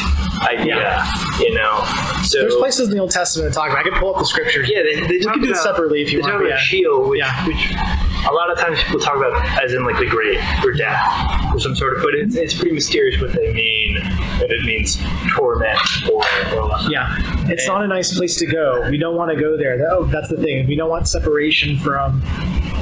idea. 0.49 1.05
You 1.41 1.55
know, 1.55 1.85
so 2.23 2.41
There's 2.43 2.55
places 2.57 2.89
in 2.89 2.95
the 2.95 3.01
Old 3.01 3.11
Testament 3.11 3.53
that 3.53 3.55
talk 3.61 3.71
about. 3.71 3.81
I 3.85 3.89
can 3.89 3.99
pull 3.99 4.15
up 4.15 4.19
the 4.21 4.25
scriptures. 4.27 4.69
yeah, 4.71 4.83
they, 4.83 5.01
they 5.07 5.19
talk 5.19 5.35
can 5.35 5.43
do 5.43 5.49
it 5.49 5.53
about, 5.53 5.63
separately 5.63 6.03
if 6.03 6.13
you 6.13 6.19
they 6.19 6.23
want, 6.23 6.33
Talk 6.35 6.41
about 6.43 6.51
yeah. 6.51 6.59
Sheol, 6.59 7.09
which, 7.09 7.19
Yeah. 7.19 7.47
which 7.47 7.73
a 8.29 8.33
lot 8.33 8.51
of 8.53 8.59
times 8.59 8.81
people 8.85 9.01
talk 9.01 9.17
about 9.17 9.35
as 9.63 9.75
in 9.75 9.85
like 9.85 9.99
the 9.99 10.07
grave 10.07 10.41
or 10.65 10.73
death 10.73 11.03
or 11.53 11.59
some 11.59 11.75
sort 11.75 11.97
of. 11.97 12.03
But 12.03 12.15
it's, 12.15 12.37
it's 12.37 12.55
pretty 12.55 12.73
mysterious 12.75 13.21
what 13.21 13.33
they 13.33 13.53
mean. 13.53 13.72
If 14.43 14.51
it 14.51 14.65
means 14.65 14.99
torment 15.37 15.79
or, 16.11 16.25
or. 16.59 16.71
Yeah, 16.91 17.15
it's 17.51 17.67
not 17.67 17.83
a 17.85 17.87
nice 17.87 18.17
place 18.17 18.37
to 18.39 18.47
go. 18.47 18.89
We 18.91 18.99
don't 18.99 19.17
want 19.17 19.31
to 19.35 19.41
go 19.41 19.57
there. 19.57 19.79
Oh, 19.91 20.05
that's 20.05 20.29
the 20.29 20.37
thing. 20.37 20.67
We 20.67 20.75
don't 20.77 20.91
want 20.91 21.07
separation 21.09 21.79
from 21.79 22.21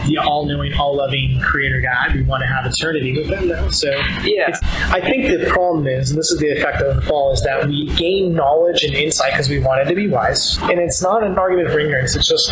the 0.07 0.17
all-knowing, 0.17 0.73
all-loving 0.75 1.39
Creator 1.41 1.83
God. 1.83 2.15
We 2.15 2.23
want 2.23 2.41
to 2.43 2.47
have 2.47 2.65
eternity 2.65 3.13
with 3.17 3.29
Him, 3.29 3.49
though. 3.49 3.69
So, 3.69 3.91
Yeah. 4.25 4.49
it's, 4.49 4.59
I 4.91 4.99
think 5.01 5.29
the 5.31 5.47
problem 5.51 5.87
is, 5.87 6.11
and 6.11 6.19
this 6.19 6.31
is 6.31 6.39
the 6.39 6.49
effect 6.49 6.81
of 6.81 6.97
the 6.97 7.03
fall, 7.03 7.33
is 7.33 7.43
that 7.43 7.67
we 7.69 7.87
gain 7.97 8.35
knowledge 8.35 8.83
and 8.83 8.95
insight 8.95 9.33
because 9.33 9.51
we 9.51 9.59
wanted 9.61 9.85
to 9.89 9.95
be 9.95 10.09
wise, 10.09 10.59
and 10.63 10.81
it's 10.81 11.03
not 11.03 11.23
an 11.23 11.37
argument 11.39 11.71
for 11.71 11.79
ignorance. 11.81 12.17
It's 12.17 12.27
just 12.27 12.49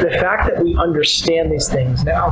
the 0.00 0.10
fact 0.20 0.48
that 0.52 0.62
we 0.62 0.76
understand 0.76 1.52
these 1.52 1.68
things 1.68 2.04
now 2.04 2.30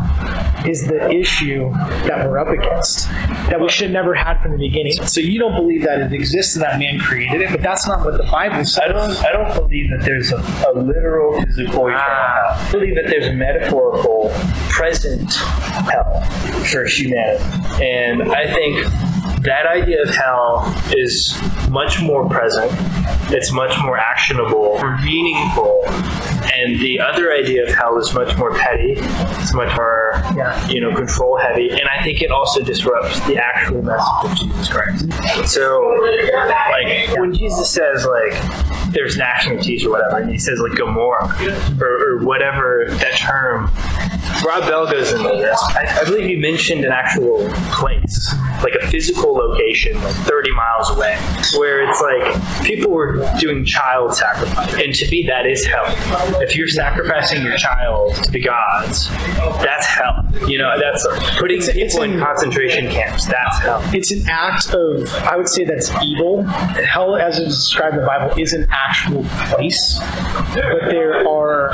is 0.67 0.85
the 0.87 1.11
issue 1.11 1.71
that 2.07 2.29
we're 2.29 2.39
up 2.39 2.49
against 2.49 3.09
that 3.49 3.61
we 3.61 3.69
should 3.69 3.93
never 3.93 4.15
had 4.15 4.43
from 4.43 4.51
the 4.53 4.59
beginning. 4.59 4.95
So 5.07 5.21
you 5.21 5.39
don't 5.39 5.55
believe 5.55 5.83
that 5.85 6.01
it 6.01 6.11
exists 6.17 6.57
and 6.57 6.65
that 6.65 6.79
man 6.79 6.99
created 6.99 7.43
it, 7.43 7.51
but 7.51 7.63
that's 7.63 7.87
not 7.87 8.05
what 8.05 8.17
the 8.17 8.25
Bible 8.25 8.65
says. 8.65 8.79
I 8.79 8.89
don't. 8.89 9.17
I 9.25 9.33
don't 9.33 9.55
believe 9.55 9.91
that 9.91 10.03
there's 10.03 10.33
a, 10.33 10.37
a 10.37 10.73
literal 10.75 11.41
physical 11.43 11.87
eternal 11.87 12.01
ah. 12.03 12.57
hell. 12.57 12.69
I 12.69 12.73
believe 12.73 12.95
that 12.97 13.07
there's 13.07 13.27
a 13.27 13.33
metaphorical 13.33 14.31
present 14.69 15.35
hell 15.35 16.23
for 16.65 16.85
humanity, 16.85 17.45
and 17.85 18.33
I 18.33 18.53
think 18.53 18.87
that 19.47 19.67
idea 19.67 20.03
of 20.03 20.11
hell 20.11 20.75
is 20.97 21.37
much 21.71 22.01
more 22.03 22.29
present. 22.29 22.71
It's 23.33 23.51
much 23.53 23.77
more 23.83 23.97
actionable, 23.99 24.79
meaningful, 25.03 25.83
and 26.55 26.79
the 26.81 27.01
other 27.01 27.33
idea 27.33 27.65
of 27.69 27.75
hell 27.75 27.99
is 27.99 28.13
much 28.15 28.37
more 28.37 28.55
petty. 28.55 28.95
It's 28.97 29.53
much 29.55 29.75
more, 29.77 30.13
Yeah. 30.37 30.67
you 30.69 30.81
know, 30.81 30.95
control 30.95 31.37
heavy, 31.39 31.71
and 31.71 31.89
I 31.89 32.03
think 32.05 32.23
it 32.23 32.31
also 32.31 32.63
disrupts 32.63 33.19
the 33.27 33.37
actual 33.37 33.83
message 33.83 34.07
of 34.25 34.37
Jesus 34.37 34.69
Christ. 34.69 35.49
So, 35.51 35.81
like 36.71 37.17
when 37.19 37.33
Jesus 37.35 37.69
says 37.71 38.07
like 38.07 38.33
there's 38.93 39.17
gnashing 39.17 39.59
of 39.59 39.63
teeth 39.65 39.85
or 39.87 39.91
whatever, 39.91 40.19
and 40.19 40.31
he 40.31 40.39
says 40.39 40.61
like 40.61 40.77
Gomorrah 40.79 41.35
or, 41.81 41.87
or 42.21 42.25
whatever 42.25 42.87
that 42.91 43.17
term. 43.17 43.71
Rob 44.45 44.65
Bell 44.69 44.91
goes 44.91 45.13
into 45.13 45.29
this. 45.29 45.59
I, 45.71 46.01
I 46.01 46.05
believe 46.05 46.29
you 46.29 46.39
mentioned 46.39 46.85
an 46.85 46.93
actual 46.93 47.49
place, 47.73 48.33
like 48.63 48.75
a 48.75 48.87
physical 48.89 49.36
location, 49.37 49.95
like 50.03 50.15
30 50.15 50.51
miles 50.53 50.91
away, 50.91 51.17
where 51.57 51.89
it's 51.89 52.01
like 52.01 52.65
people 52.67 52.91
were 52.91 53.25
doing 53.39 53.65
child 53.65 54.15
sacrifice, 54.15 54.75
and 54.75 54.95
to 54.95 55.11
me 55.11 55.25
that 55.29 55.47
is 55.47 55.65
hell. 55.65 55.85
If 56.43 56.57
you're 56.57 56.69
sacrificing 56.69 57.43
your 57.45 57.57
child 57.57 58.15
to 58.17 58.31
the 58.31 58.41
gods, 58.41 59.09
that's 59.63 59.87
hell. 59.87 60.25
You 60.49 60.59
know, 60.59 60.73
that's 60.79 61.07
putting 61.39 61.59
It's- 61.59 61.69
it's 61.77 61.95
people 61.95 62.03
in 62.05 62.13
in- 62.15 62.21
concentration 62.21 62.89
camps. 62.91 63.27
That's 63.27 63.59
hell. 63.61 63.83
It's 63.93 64.11
an 64.11 64.23
act 64.29 64.73
of, 64.75 65.13
I 65.25 65.37
would 65.37 65.49
say 65.49 65.65
that's 65.65 65.91
evil. 66.03 66.43
Hell, 66.45 67.17
as 67.17 67.39
it's 67.39 67.57
described 67.57 67.95
in 67.95 68.01
the 68.01 68.07
Bible, 68.07 68.35
is 68.41 68.53
an 68.53 68.67
actual 68.71 69.25
place, 69.51 70.01
but 70.55 70.89
there 70.91 71.27
are 71.29 71.73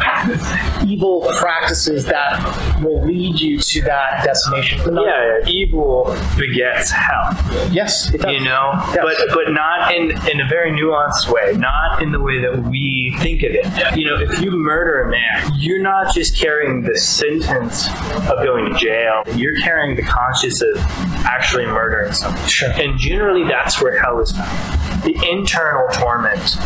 evil 0.87 1.29
practices 1.39 2.05
that 2.07 2.41
will 2.83 3.05
lead 3.05 3.41
you 3.41 3.59
to 3.59 3.83
that 3.83 4.25
destination. 4.25 4.81
Yeah, 4.97 5.39
evil 5.47 6.17
begets 6.37 6.91
hell. 6.91 7.31
Yes, 7.73 8.13
it 8.13 8.21
does. 8.21 8.33
you 8.33 8.41
know 8.45 8.73
but 8.95 9.17
but 9.35 9.51
not 9.51 9.95
in 9.95 10.11
in 10.31 10.41
a 10.41 10.49
very 10.49 10.71
nuanced 10.73 11.29
way. 11.29 11.53
Not 11.57 12.03
in 12.03 12.13
the 12.13 12.21
way 12.21 12.41
that 12.41 12.59
we 12.69 13.15
think 13.21 13.43
of 13.43 13.51
it. 13.53 13.97
You 13.97 14.07
know 14.07 14.17
if 14.21 14.41
you 14.41 14.51
murder 14.51 15.03
a 15.03 15.11
man 15.11 15.53
you're 15.59 15.81
not 15.83 16.15
just 16.15 16.37
carrying 16.39 16.83
the 16.83 16.97
sentence 16.99 17.89
of 18.31 18.45
going 18.45 18.73
to 18.73 18.79
jail. 18.79 19.23
You're 19.35 19.59
carrying 19.61 19.97
the 19.97 20.03
conscience 20.03 20.61
of 20.63 20.77
actually 21.25 21.67
murdering 21.67 22.13
someone 22.13 22.47
Sure. 22.49 22.71
and 22.73 22.99
generally 22.99 23.45
that's 23.49 23.81
where 23.81 23.99
hell 24.01 24.21
is 24.21 24.33
found. 24.33 25.03
The 25.05 25.15
internal 25.31 25.89
torment 25.93 26.57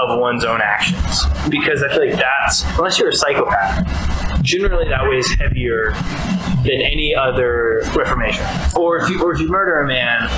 of 0.00 0.18
one's 0.18 0.44
own 0.44 0.60
actions. 0.62 1.24
Because 1.48 1.82
i 1.82 1.88
feel 1.88 2.06
like 2.08 2.16
that's 2.18 2.64
unless 2.76 2.98
you're 2.98 3.10
a 3.10 3.14
psychopath 3.14 3.86
generally 4.42 4.88
that 4.88 5.08
weighs 5.08 5.32
heavier 5.34 5.92
than 6.62 6.80
any 6.80 7.14
other 7.14 7.82
reformation. 7.94 8.44
Or 8.76 8.98
if 8.98 9.08
you 9.08 9.22
or 9.22 9.32
if 9.32 9.40
you 9.40 9.48
murder 9.48 9.80
a 9.80 9.86
man, 9.86 10.28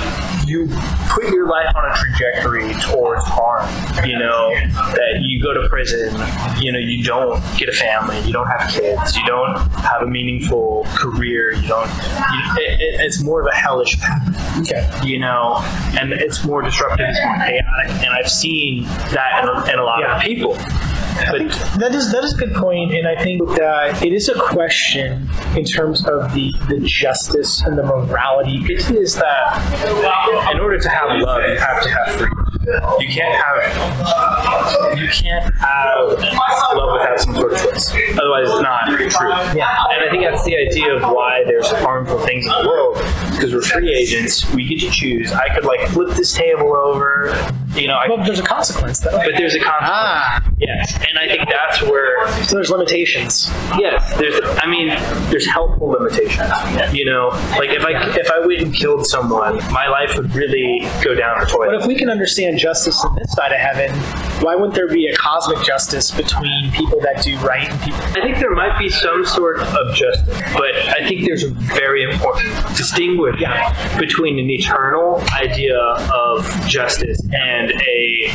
you 0.45 0.67
put 1.09 1.25
your 1.33 1.47
life 1.47 1.73
on 1.75 1.91
a 1.91 1.95
trajectory 1.95 2.73
towards 2.81 3.23
harm. 3.25 3.67
You 4.07 4.17
know 4.19 4.49
that 4.75 5.19
you 5.21 5.41
go 5.41 5.53
to 5.53 5.67
prison. 5.69 6.13
You 6.61 6.71
know 6.71 6.79
you 6.79 7.03
don't 7.03 7.41
get 7.57 7.69
a 7.69 7.73
family. 7.73 8.19
You 8.21 8.33
don't 8.33 8.47
have 8.47 8.69
kids. 8.71 9.15
You 9.17 9.25
don't 9.25 9.57
have 9.81 10.01
a 10.03 10.07
meaningful 10.07 10.85
career. 10.95 11.53
You 11.53 11.67
don't. 11.67 11.87
You, 11.87 12.41
it, 12.57 12.81
it, 12.81 13.01
it's 13.01 13.23
more 13.23 13.41
of 13.41 13.47
a 13.47 13.55
hellish 13.55 13.97
path. 13.99 14.59
Okay. 14.61 14.89
You 15.07 15.19
know, 15.19 15.57
and 15.99 16.13
it's 16.13 16.43
more 16.45 16.61
disruptive. 16.61 17.05
It's 17.09 17.19
more 17.23 17.35
chaotic. 17.37 17.91
And 18.05 18.13
I've 18.13 18.29
seen 18.29 18.83
that 18.83 19.43
in 19.43 19.49
a, 19.49 19.73
in 19.73 19.79
a 19.79 19.83
lot 19.83 19.99
Yeah. 19.99 20.15
of 20.17 20.21
people. 20.21 20.57
But 21.31 21.47
That 21.79 21.95
is 21.95 22.11
that 22.11 22.25
is 22.25 22.33
a 22.33 22.37
good 22.37 22.53
point, 22.55 22.93
and 22.93 23.07
I 23.07 23.15
think 23.23 23.41
that 23.55 24.03
it 24.03 24.11
is 24.11 24.27
a 24.27 24.37
question 24.37 25.29
in 25.55 25.63
terms 25.63 26.05
of 26.05 26.33
the, 26.33 26.51
the 26.67 26.81
justice 26.81 27.61
and 27.61 27.77
the 27.77 27.83
morality. 27.83 28.57
It 28.67 28.91
is 28.91 29.15
that 29.15 29.55
in 30.51 30.59
order 30.59 30.79
to 30.79 30.89
have 30.89 31.19
love, 31.19 31.41
you 31.47 31.57
have 31.57 31.81
to 31.83 31.89
have 31.89 32.15
freedom. 32.15 32.45
You 32.99 33.07
can't 33.07 33.35
have 33.35 34.97
you 34.97 35.07
can't 35.09 35.53
have 35.55 36.17
love 36.85 36.99
without 36.99 37.19
some 37.19 37.35
sort 37.35 37.53
of 37.53 37.59
choice. 37.59 37.93
Otherwise, 38.17 38.47
it's 38.49 38.61
not 38.61 38.85
true. 38.87 39.57
Yeah. 39.57 39.75
And 39.93 40.03
I 40.03 40.09
think 40.09 40.23
that's 40.23 40.43
the 40.45 40.57
idea 40.57 40.95
of 40.95 41.01
why 41.01 41.43
there's 41.45 41.69
harmful 41.71 42.19
things 42.19 42.45
in 42.45 42.51
the 42.51 42.67
world. 42.67 42.97
Because 43.31 43.53
we're 43.53 43.61
free 43.61 43.93
agents, 43.93 44.49
we 44.53 44.65
get 44.67 44.79
to 44.81 44.89
choose. 44.89 45.31
I 45.31 45.53
could 45.53 45.65
like 45.65 45.87
flip 45.89 46.15
this 46.15 46.33
table 46.33 46.75
over. 46.75 47.35
You 47.75 47.87
know, 47.87 47.95
I, 47.95 48.07
well, 48.07 48.23
there's 48.23 48.39
a 48.39 48.43
consequence 48.43 48.99
though. 48.99 49.11
but 49.11 49.33
there's 49.37 49.55
a 49.55 49.59
consequence. 49.59 49.89
Ah, 49.91 50.45
Yes, 50.57 50.95
and 50.95 51.19
I 51.19 51.27
think 51.27 51.49
that's 51.49 51.81
where 51.81 52.25
so 52.43 52.55
there's 52.55 52.69
limitations. 52.69 53.49
Yes, 53.77 54.15
there's. 54.17 54.39
I 54.59 54.65
mean, 54.67 54.87
there's 55.29 55.45
helpful 55.45 55.87
limitations. 55.87 56.49
You 56.93 57.03
know, 57.03 57.27
like 57.59 57.71
if 57.71 57.83
I 57.83 57.91
if 58.17 58.31
I 58.31 58.39
went 58.39 58.61
and 58.61 58.73
killed 58.73 59.05
someone, 59.05 59.57
my 59.73 59.87
life 59.87 60.15
would 60.15 60.33
really 60.33 60.79
go 61.03 61.13
down 61.13 61.41
the 61.41 61.45
toilet. 61.45 61.71
But 61.71 61.81
if 61.81 61.87
we 61.87 61.95
can 61.95 62.09
understand 62.09 62.57
justice 62.57 63.03
on 63.03 63.15
this 63.15 63.33
side 63.33 63.51
of 63.51 63.59
heaven, 63.59 63.91
why 64.41 64.55
wouldn't 64.55 64.73
there 64.73 64.87
be 64.87 65.07
a 65.07 65.15
cosmic 65.15 65.63
justice 65.65 66.11
between 66.11 66.71
people 66.71 66.99
that 67.01 67.23
do 67.23 67.37
right 67.39 67.69
and 67.69 67.79
people? 67.81 67.99
I 67.99 68.21
think 68.21 68.39
there 68.39 68.53
might 68.53 68.77
be 68.77 68.89
some 68.89 69.25
sort 69.25 69.59
of 69.59 69.95
justice, 69.95 70.41
but 70.53 70.75
I 70.75 71.07
think 71.07 71.25
there's 71.25 71.43
a 71.43 71.49
very 71.49 72.03
important 72.03 72.55
distinguish 72.75 73.41
between 73.97 74.39
an 74.39 74.49
eternal 74.49 75.23
idea 75.33 75.77
of 75.77 76.45
justice 76.67 77.19
and 77.33 77.71
a 77.71 78.31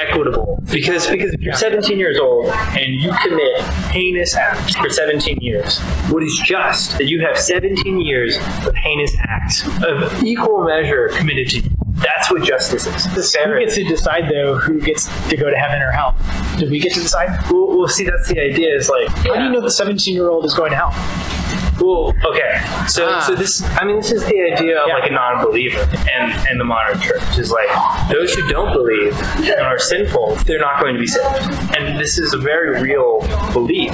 equitable. 0.00 0.62
Because 0.70 1.06
because 1.06 1.32
if 1.32 1.40
you're 1.40 1.54
17 1.54 1.98
years 1.98 2.18
old 2.18 2.46
and 2.48 2.94
you 3.00 3.12
commit 3.22 3.62
heinous 3.90 4.34
acts 4.34 4.76
for 4.76 4.88
17 4.88 5.38
years, 5.40 5.78
what 6.10 6.22
is 6.22 6.38
just 6.44 6.98
that 6.98 7.06
you 7.06 7.20
have 7.26 7.38
17 7.38 8.00
years 8.00 8.36
of 8.66 8.74
heinous 8.76 9.14
acts 9.20 9.66
of 9.82 10.22
equal 10.22 10.64
measure 10.64 11.08
committed 11.08 11.48
to 11.50 11.60
you. 11.60 11.79
That's 12.02 12.30
what 12.30 12.42
justice 12.44 12.86
is. 12.86 13.04
Who 13.06 13.60
gets 13.60 13.74
to 13.76 13.84
decide 13.84 14.30
though 14.30 14.56
who 14.58 14.80
gets 14.80 15.06
to 15.28 15.36
go 15.36 15.50
to 15.50 15.56
heaven 15.56 15.82
or 15.82 15.90
hell? 15.90 16.16
Do 16.58 16.68
we 16.68 16.80
get 16.80 16.92
to 16.94 17.00
decide? 17.00 17.28
Well, 17.50 17.76
well, 17.78 17.88
see, 17.88 18.04
that's 18.04 18.28
the 18.28 18.40
idea. 18.40 18.74
Is 18.74 18.88
like, 18.88 19.08
How 19.08 19.36
do 19.36 19.44
you 19.44 19.50
know 19.50 19.60
the 19.60 19.70
17 19.70 20.14
year 20.14 20.28
old 20.28 20.44
is 20.44 20.54
going 20.54 20.70
to 20.70 20.76
hell? 20.76 21.69
Well, 21.80 22.14
okay. 22.26 22.60
So, 22.88 23.08
Ah. 23.08 23.20
so 23.20 23.34
this, 23.34 23.62
I 23.78 23.84
mean, 23.84 23.96
this 23.96 24.12
is 24.12 24.22
the 24.26 24.38
idea 24.52 24.78
of 24.78 24.88
Yeah. 24.88 24.94
like 24.94 25.10
a 25.10 25.12
non-believer 25.14 25.80
and 26.12 26.32
and 26.48 26.60
the 26.60 26.64
modern 26.64 27.00
church 27.00 27.38
is 27.38 27.50
like 27.50 27.68
those 28.10 28.34
who 28.34 28.46
don't 28.48 28.72
believe 28.72 29.16
and 29.38 29.60
are 29.66 29.78
sinful, 29.78 30.34
they're 30.46 30.58
not 30.60 30.80
going 30.80 30.94
to 30.94 31.00
be 31.00 31.06
saved. 31.06 31.48
And 31.76 31.98
this 31.98 32.18
is 32.18 32.34
a 32.34 32.38
very 32.38 32.80
real 32.82 33.20
belief 33.52 33.92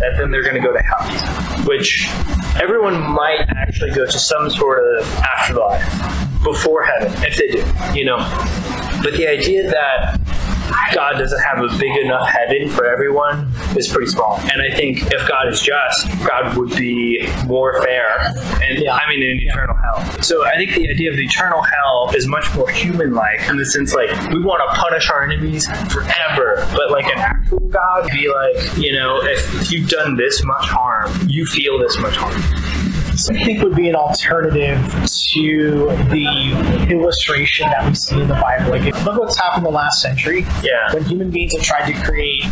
that 0.00 0.14
then 0.18 0.30
they're 0.30 0.42
going 0.42 0.60
to 0.60 0.66
go 0.68 0.72
to 0.72 0.82
hell, 0.82 1.64
which 1.66 2.08
everyone 2.60 3.00
might 3.00 3.46
actually 3.56 3.90
go 3.90 4.04
to 4.04 4.18
some 4.18 4.50
sort 4.50 4.78
of 4.84 5.06
afterlife 5.18 5.84
before 6.42 6.82
heaven 6.82 7.12
if 7.24 7.36
they 7.36 7.48
do, 7.48 7.62
you 7.98 8.04
know. 8.04 8.18
But 9.02 9.12
the 9.14 9.28
idea 9.28 9.70
that 9.70 10.18
God 10.94 11.18
doesn't 11.18 11.40
have 11.40 11.58
a 11.58 11.68
big 11.78 11.96
enough 11.98 12.28
heaven 12.28 12.68
for 12.70 12.84
everyone 12.86 13.50
is 13.76 13.88
pretty 13.88 14.10
small. 14.10 14.38
And 14.52 14.62
I 14.62 14.74
think 14.74 15.02
if 15.12 15.28
God 15.28 15.48
is 15.48 15.60
just, 15.60 16.06
God 16.26 16.56
would 16.56 16.70
be 16.76 17.28
more 17.46 17.82
fair. 17.82 18.34
And 18.62 18.78
Yeah. 18.78 18.94
I 18.94 19.08
mean, 19.08 19.22
in 19.22 19.40
eternal 19.40 19.76
hell. 19.76 20.22
So 20.22 20.44
I 20.46 20.56
think 20.56 20.74
the 20.74 20.88
idea 20.90 21.10
of 21.10 21.16
the 21.16 21.24
eternal 21.24 21.62
hell 21.62 22.10
is 22.14 22.26
much 22.26 22.54
more 22.54 22.68
human 22.70 23.14
like 23.14 23.40
in 23.48 23.56
the 23.56 23.66
sense 23.66 23.94
like 23.94 24.10
we 24.30 24.42
want 24.42 24.62
to 24.68 24.80
punish 24.80 25.10
our 25.10 25.22
enemies 25.24 25.66
forever. 25.92 26.66
But 26.72 26.90
like 26.90 27.06
an 27.06 27.18
actual 27.18 27.60
God 27.60 28.04
would 28.04 28.12
be 28.12 28.28
like, 28.28 28.76
you 28.76 28.92
know, 28.92 29.20
if, 29.22 29.62
if 29.62 29.72
you've 29.72 29.88
done 29.88 30.16
this 30.16 30.42
much 30.44 30.68
harm, 30.68 31.12
you 31.28 31.46
feel 31.46 31.78
this 31.78 31.98
much 31.98 32.16
harm. 32.16 32.42
I 33.30 33.44
think 33.44 33.62
would 33.64 33.74
be 33.74 33.88
an 33.88 33.96
alternative 33.96 34.78
to 35.32 35.86
the 36.08 36.77
illustration 36.90 37.68
that 37.70 37.86
we 37.86 37.94
see 37.94 38.20
in 38.20 38.28
the 38.28 38.34
Bible. 38.34 38.70
Like, 38.70 39.04
look 39.04 39.18
what's 39.18 39.38
happened 39.38 39.66
in 39.66 39.72
the 39.72 39.76
last 39.76 40.00
century. 40.00 40.46
Yeah. 40.62 40.92
When 40.92 41.04
human 41.04 41.30
beings 41.30 41.54
have 41.54 41.62
tried 41.62 41.92
to 41.92 42.04
create 42.04 42.44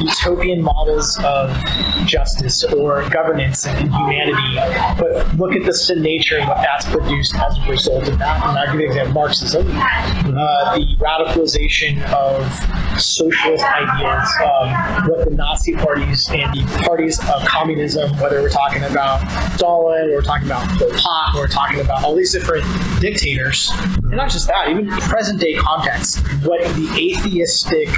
utopian 0.00 0.62
models 0.62 1.18
of 1.24 1.54
justice 2.06 2.64
or 2.64 3.08
governance 3.10 3.66
and 3.66 3.90
humanity, 3.92 4.56
but 4.98 5.34
look 5.36 5.52
at 5.54 5.64
the 5.64 5.74
sin 5.74 6.02
nature 6.02 6.38
and 6.38 6.48
what 6.48 6.58
that's 6.58 6.88
produced 6.88 7.34
as 7.36 7.58
a 7.58 7.70
result 7.70 8.08
of 8.08 8.18
that. 8.18 8.44
And 8.46 8.58
I'll 8.58 8.66
give 8.72 8.80
you 8.80 8.86
an 8.86 8.92
example 8.92 9.14
Marxism, 9.14 9.66
uh, 9.70 10.76
the 10.76 10.96
radicalization 10.98 12.02
of 12.12 13.00
socialist 13.00 13.64
ideas, 13.64 14.28
um, 14.42 15.08
what 15.08 15.24
the 15.24 15.34
Nazi 15.34 15.74
parties 15.74 16.28
and 16.30 16.52
the 16.54 16.82
parties 16.84 17.18
of 17.20 17.44
communism, 17.46 18.10
whether 18.18 18.42
we're 18.42 18.48
talking 18.48 18.82
about 18.84 19.20
Stalin, 19.54 20.10
or 20.10 20.16
we're 20.16 20.22
talking 20.22 20.46
about 20.46 20.66
Pol 20.78 20.90
Pot, 20.90 21.32
or 21.34 21.42
we're 21.42 21.48
talking 21.48 21.80
about 21.80 22.04
all 22.04 22.14
these 22.14 22.32
different 22.32 22.64
dictators, 23.00 23.70
and 24.04 24.16
not 24.16 24.30
just 24.30 24.46
that, 24.48 24.68
even 24.68 24.88
present 24.88 25.40
day 25.40 25.54
context, 25.54 26.18
what 26.44 26.60
the 26.74 26.88
atheistic 26.96 27.88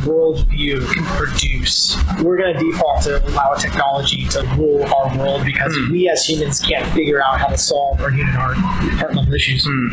worldview 0.00 0.92
can 0.92 1.04
produce. 1.16 1.96
We're 2.22 2.36
going 2.36 2.56
to 2.56 2.60
default 2.60 3.02
to 3.02 3.24
allow 3.28 3.54
technology 3.54 4.26
to 4.28 4.42
rule 4.56 4.84
our 4.84 5.16
world 5.18 5.44
because 5.44 5.74
hmm. 5.76 5.92
we 5.92 6.08
as 6.08 6.24
humans 6.26 6.60
can't 6.60 6.86
figure 6.92 7.22
out 7.22 7.40
how 7.40 7.48
to 7.48 7.58
solve 7.58 8.00
our 8.00 8.10
human 8.10 8.34
heart, 8.34 8.56
heart 8.56 9.14
level 9.14 9.32
issues. 9.32 9.66
Hmm. 9.66 9.88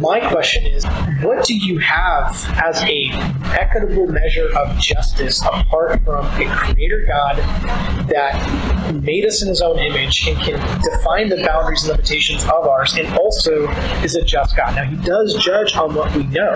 My 0.00 0.20
question 0.30 0.66
is, 0.66 0.84
what 1.22 1.44
do 1.44 1.56
you 1.56 1.78
have 1.78 2.30
as 2.62 2.82
a 2.82 3.10
equitable 3.52 4.06
measure 4.06 4.48
of 4.56 4.78
justice 4.78 5.42
apart 5.42 6.02
from 6.04 6.24
a 6.26 6.46
creator 6.56 7.04
God 7.06 7.36
that 8.08 8.94
made 9.02 9.24
us 9.24 9.42
in 9.42 9.48
his 9.48 9.60
own 9.60 9.78
image 9.78 10.26
and 10.26 10.36
can 10.38 10.82
define 10.82 11.28
the 11.28 11.42
boundaries 11.44 11.82
and 11.82 11.92
limitations 11.92 12.44
of 12.44 12.66
ours 12.66 12.94
and 12.94 13.08
also 13.18 13.68
is 14.02 14.14
a 14.14 14.22
just 14.22 14.56
God? 14.56 14.74
Now 14.76 14.84
he 14.84 14.96
does 14.96 15.34
judge 15.34 15.74
on 15.76 15.94
what 15.94 16.14
we 16.14 16.24
know. 16.24 16.54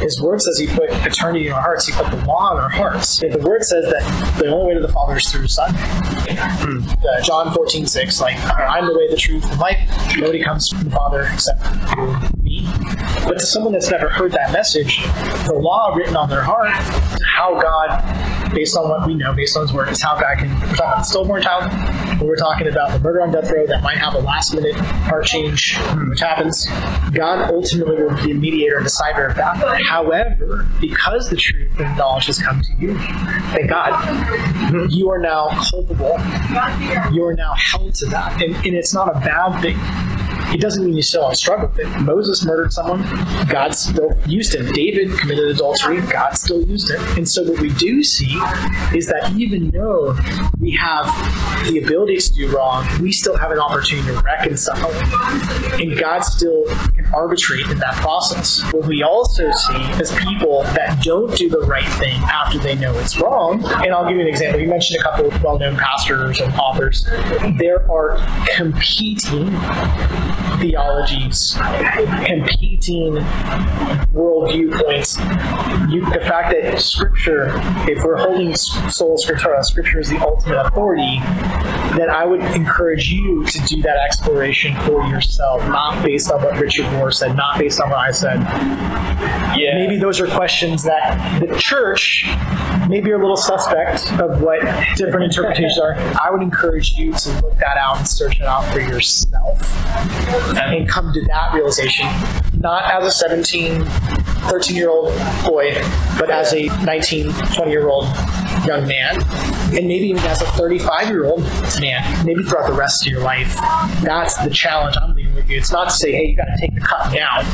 His 0.00 0.20
word 0.20 0.42
says 0.42 0.58
he 0.58 0.66
put 0.66 0.90
eternity 1.06 1.46
in 1.46 1.52
our 1.52 1.60
hearts, 1.60 1.86
he 1.86 1.92
put 1.92 2.11
the 2.16 2.26
law 2.26 2.52
in 2.52 2.58
our 2.62 2.68
hearts. 2.68 3.18
The 3.20 3.38
word 3.38 3.64
says 3.64 3.84
that 3.86 4.38
the 4.38 4.48
only 4.48 4.68
way 4.68 4.74
to 4.74 4.86
the 4.86 4.92
Father 4.92 5.16
is 5.16 5.30
through 5.30 5.42
his 5.42 5.54
Son. 5.54 5.74
Uh, 5.74 7.20
John 7.22 7.52
14, 7.54 7.86
6, 7.86 8.20
like, 8.20 8.36
I'm 8.58 8.86
the 8.86 8.96
way, 8.96 9.08
the 9.08 9.16
truth, 9.16 9.44
and 9.50 9.58
life. 9.58 9.78
Nobody 10.16 10.42
comes 10.42 10.68
from 10.68 10.84
the 10.84 10.90
Father 10.90 11.28
except 11.32 11.60
through 11.90 12.16
But 13.24 13.38
to 13.38 13.46
someone 13.46 13.72
that's 13.72 13.90
never 13.90 14.08
heard 14.08 14.32
that 14.32 14.52
message, 14.52 15.02
the 15.46 15.54
law 15.54 15.94
written 15.94 16.16
on 16.16 16.28
their 16.28 16.42
heart, 16.42 16.72
how 17.24 17.60
God, 17.60 18.52
based 18.54 18.76
on 18.76 18.88
what 18.88 19.06
we 19.06 19.14
know, 19.14 19.32
based 19.32 19.56
on 19.56 19.62
his 19.62 19.72
word, 19.72 19.88
is 19.88 20.02
how 20.02 20.18
God 20.18 20.38
can, 20.38 20.50
we're 20.60 20.74
talking 20.74 20.78
about 20.78 21.06
stillborn 21.06 21.42
child, 21.42 22.20
we're 22.20 22.36
talking 22.36 22.68
about 22.68 22.92
the 22.92 22.98
murder 22.98 23.22
on 23.22 23.32
death 23.32 23.50
row 23.50 23.66
that 23.66 23.82
might 23.82 23.96
have 23.96 24.14
a 24.14 24.18
last 24.18 24.54
minute 24.54 24.74
heart 24.74 25.24
change, 25.24 25.78
which 26.08 26.20
happens. 26.20 26.66
God 27.12 27.50
ultimately 27.50 28.02
will 28.02 28.14
be 28.16 28.32
the 28.32 28.34
mediator 28.34 28.76
and 28.76 28.84
decider 28.84 29.26
of 29.26 29.36
that. 29.36 29.82
However, 29.86 30.66
because 30.80 31.30
the 31.30 31.36
truth 31.36 31.70
and 31.78 31.96
knowledge 31.96 32.26
has 32.26 32.38
come 32.38 32.60
to 32.60 32.72
you, 32.78 32.98
thank 33.52 33.70
God, 33.70 34.90
you 34.90 35.10
are 35.10 35.18
now 35.18 35.48
culpable. 35.70 36.18
You 37.12 37.24
are 37.24 37.34
now 37.34 37.54
held 37.54 37.94
to 37.96 38.06
that. 38.06 38.42
And, 38.42 38.54
and 38.56 38.74
it's 38.74 38.92
not 38.92 39.08
a 39.08 39.18
bad 39.20 39.60
thing. 39.62 39.78
It 40.52 40.60
doesn't 40.60 40.84
mean 40.84 40.94
you 40.94 41.02
still 41.02 41.26
have 41.26 41.36
struggle 41.36 41.68
with 41.68 41.78
it. 41.78 42.00
Moses 42.00 42.44
murdered 42.44 42.72
someone, 42.72 43.02
God 43.48 43.74
still 43.74 44.16
used 44.26 44.54
him. 44.54 44.70
David 44.72 45.18
committed 45.18 45.48
adultery, 45.50 46.00
God 46.02 46.36
still 46.36 46.62
used 46.62 46.90
him. 46.90 47.00
And 47.16 47.28
so 47.28 47.42
what 47.42 47.60
we 47.60 47.72
do 47.74 48.02
see 48.04 48.38
is 48.94 49.06
that 49.06 49.32
even 49.36 49.70
though 49.70 50.16
we 50.60 50.72
have 50.72 51.06
the 51.66 51.80
ability 51.82 52.18
to 52.18 52.32
do 52.34 52.56
wrong, 52.56 52.86
we 53.00 53.12
still 53.12 53.36
have 53.36 53.50
an 53.50 53.58
opportunity 53.58 54.08
to 54.08 54.20
reconcile. 54.20 54.90
And 55.80 55.98
God 55.98 56.20
still 56.20 56.64
can 56.94 57.06
arbitrate 57.14 57.68
in 57.68 57.78
that 57.78 57.94
process. 57.96 58.62
What 58.72 58.86
we 58.86 59.02
also 59.02 59.50
see 59.52 59.82
is 60.00 60.12
people 60.16 60.62
that 60.74 61.02
don't 61.02 61.34
do 61.36 61.48
the 61.48 61.60
right 61.60 61.88
thing 61.94 62.20
after 62.24 62.58
they 62.58 62.74
know 62.74 62.92
it's 62.98 63.18
wrong. 63.18 63.64
And 63.64 63.92
I'll 63.92 64.06
give 64.06 64.16
you 64.16 64.22
an 64.22 64.28
example. 64.28 64.60
You 64.60 64.68
mentioned 64.68 65.00
a 65.00 65.02
couple 65.02 65.26
of 65.26 65.42
well 65.42 65.58
known 65.58 65.76
pastors 65.76 66.40
and 66.40 66.52
authors. 66.54 67.04
There 67.58 67.90
are 67.90 68.18
competing 68.54 69.50
theologies, 70.58 71.56
competing 72.26 73.14
world 74.12 74.52
viewpoints. 74.52 75.18
You, 75.88 76.08
the 76.10 76.20
fact 76.22 76.52
that 76.52 76.80
Scripture, 76.80 77.50
if 77.88 78.04
we're 78.04 78.18
holding 78.18 78.54
sola 78.54 79.16
scriptura, 79.16 79.62
Scripture 79.64 80.00
is 80.00 80.08
the 80.08 80.18
ultimate 80.18 80.66
authority, 80.66 81.20
then 81.96 82.10
I 82.10 82.24
would 82.24 82.40
encourage 82.40 83.10
you 83.10 83.44
to 83.44 83.58
do 83.66 83.82
that 83.82 83.96
exploration 83.98 84.74
for 84.82 85.04
yourself, 85.06 85.60
not 85.68 86.02
based 86.04 86.30
on 86.30 86.42
what 86.42 86.58
Richard 86.58 86.90
Moore 86.92 87.10
said, 87.10 87.36
not 87.36 87.58
based 87.58 87.80
on 87.80 87.90
what 87.90 87.98
I 87.98 88.10
said. 88.10 88.40
Yeah. 89.56 89.74
Maybe 89.74 89.98
those 89.98 90.20
are 90.20 90.26
questions 90.26 90.82
that 90.84 91.40
the 91.40 91.54
church 91.56 92.24
maybe 92.88 93.10
are 93.10 93.16
a 93.16 93.20
little 93.20 93.36
suspect 93.36 94.12
of 94.20 94.42
what 94.42 94.60
different 94.96 95.24
interpretations 95.24 95.78
are. 95.78 95.94
I 96.22 96.30
would 96.30 96.42
encourage 96.42 96.92
you 96.92 97.12
to 97.12 97.30
look 97.42 97.56
that 97.58 97.76
out 97.76 97.98
and 97.98 98.08
search 98.08 98.36
it 98.36 98.46
out 98.46 98.64
for 98.72 98.80
yourself 98.80 99.58
and 100.56 100.88
come 100.88 101.12
to 101.12 101.20
that 101.26 101.54
realization, 101.54 102.06
not 102.58 102.90
as 102.92 103.04
a 103.06 103.10
17, 103.10 103.84
13 103.84 104.76
year 104.76 104.90
old 104.90 105.16
boy, 105.44 105.72
but 106.18 106.30
as 106.30 106.52
a 106.52 106.66
19, 106.84 107.32
20 107.32 107.70
year 107.70 107.88
old 107.88 108.04
young 108.66 108.86
man, 108.86 109.16
and 109.74 109.88
maybe 109.88 110.06
even 110.08 110.22
as 110.24 110.42
a 110.42 110.46
35 110.46 111.08
year 111.08 111.24
old 111.24 111.42
man, 111.80 112.26
maybe 112.26 112.42
throughout 112.42 112.66
the 112.68 112.74
rest 112.74 113.04
of 113.06 113.12
your 113.12 113.22
life. 113.22 113.54
That's 114.02 114.36
the 114.44 114.50
challenge 114.50 114.96
I'm 115.00 115.14
leaving 115.14 115.34
with 115.34 115.48
you. 115.48 115.56
It's 115.58 115.72
not 115.72 115.88
to 115.90 115.94
say, 115.94 116.12
hey, 116.12 116.26
you 116.26 116.36
got 116.36 116.44
to 116.46 116.56
take 116.60 116.74
the 116.74 116.80
cut 116.80 117.12
down. 117.12 117.44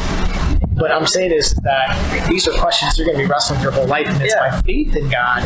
What 0.79 0.93
I'm 0.93 1.07
saying 1.09 1.33
is 1.33 1.55
that 1.65 2.29
these 2.29 2.47
are 2.47 2.53
questions 2.53 2.97
you're 2.97 3.05
going 3.07 3.19
to 3.19 3.25
be 3.25 3.29
wrestling 3.29 3.61
your 3.63 3.73
whole 3.73 3.87
life, 3.89 4.07
and 4.07 4.23
it's 4.23 4.33
Yeah. 4.33 4.51
my 4.51 4.63
faith 4.63 4.95
in 4.95 5.09
God, 5.09 5.41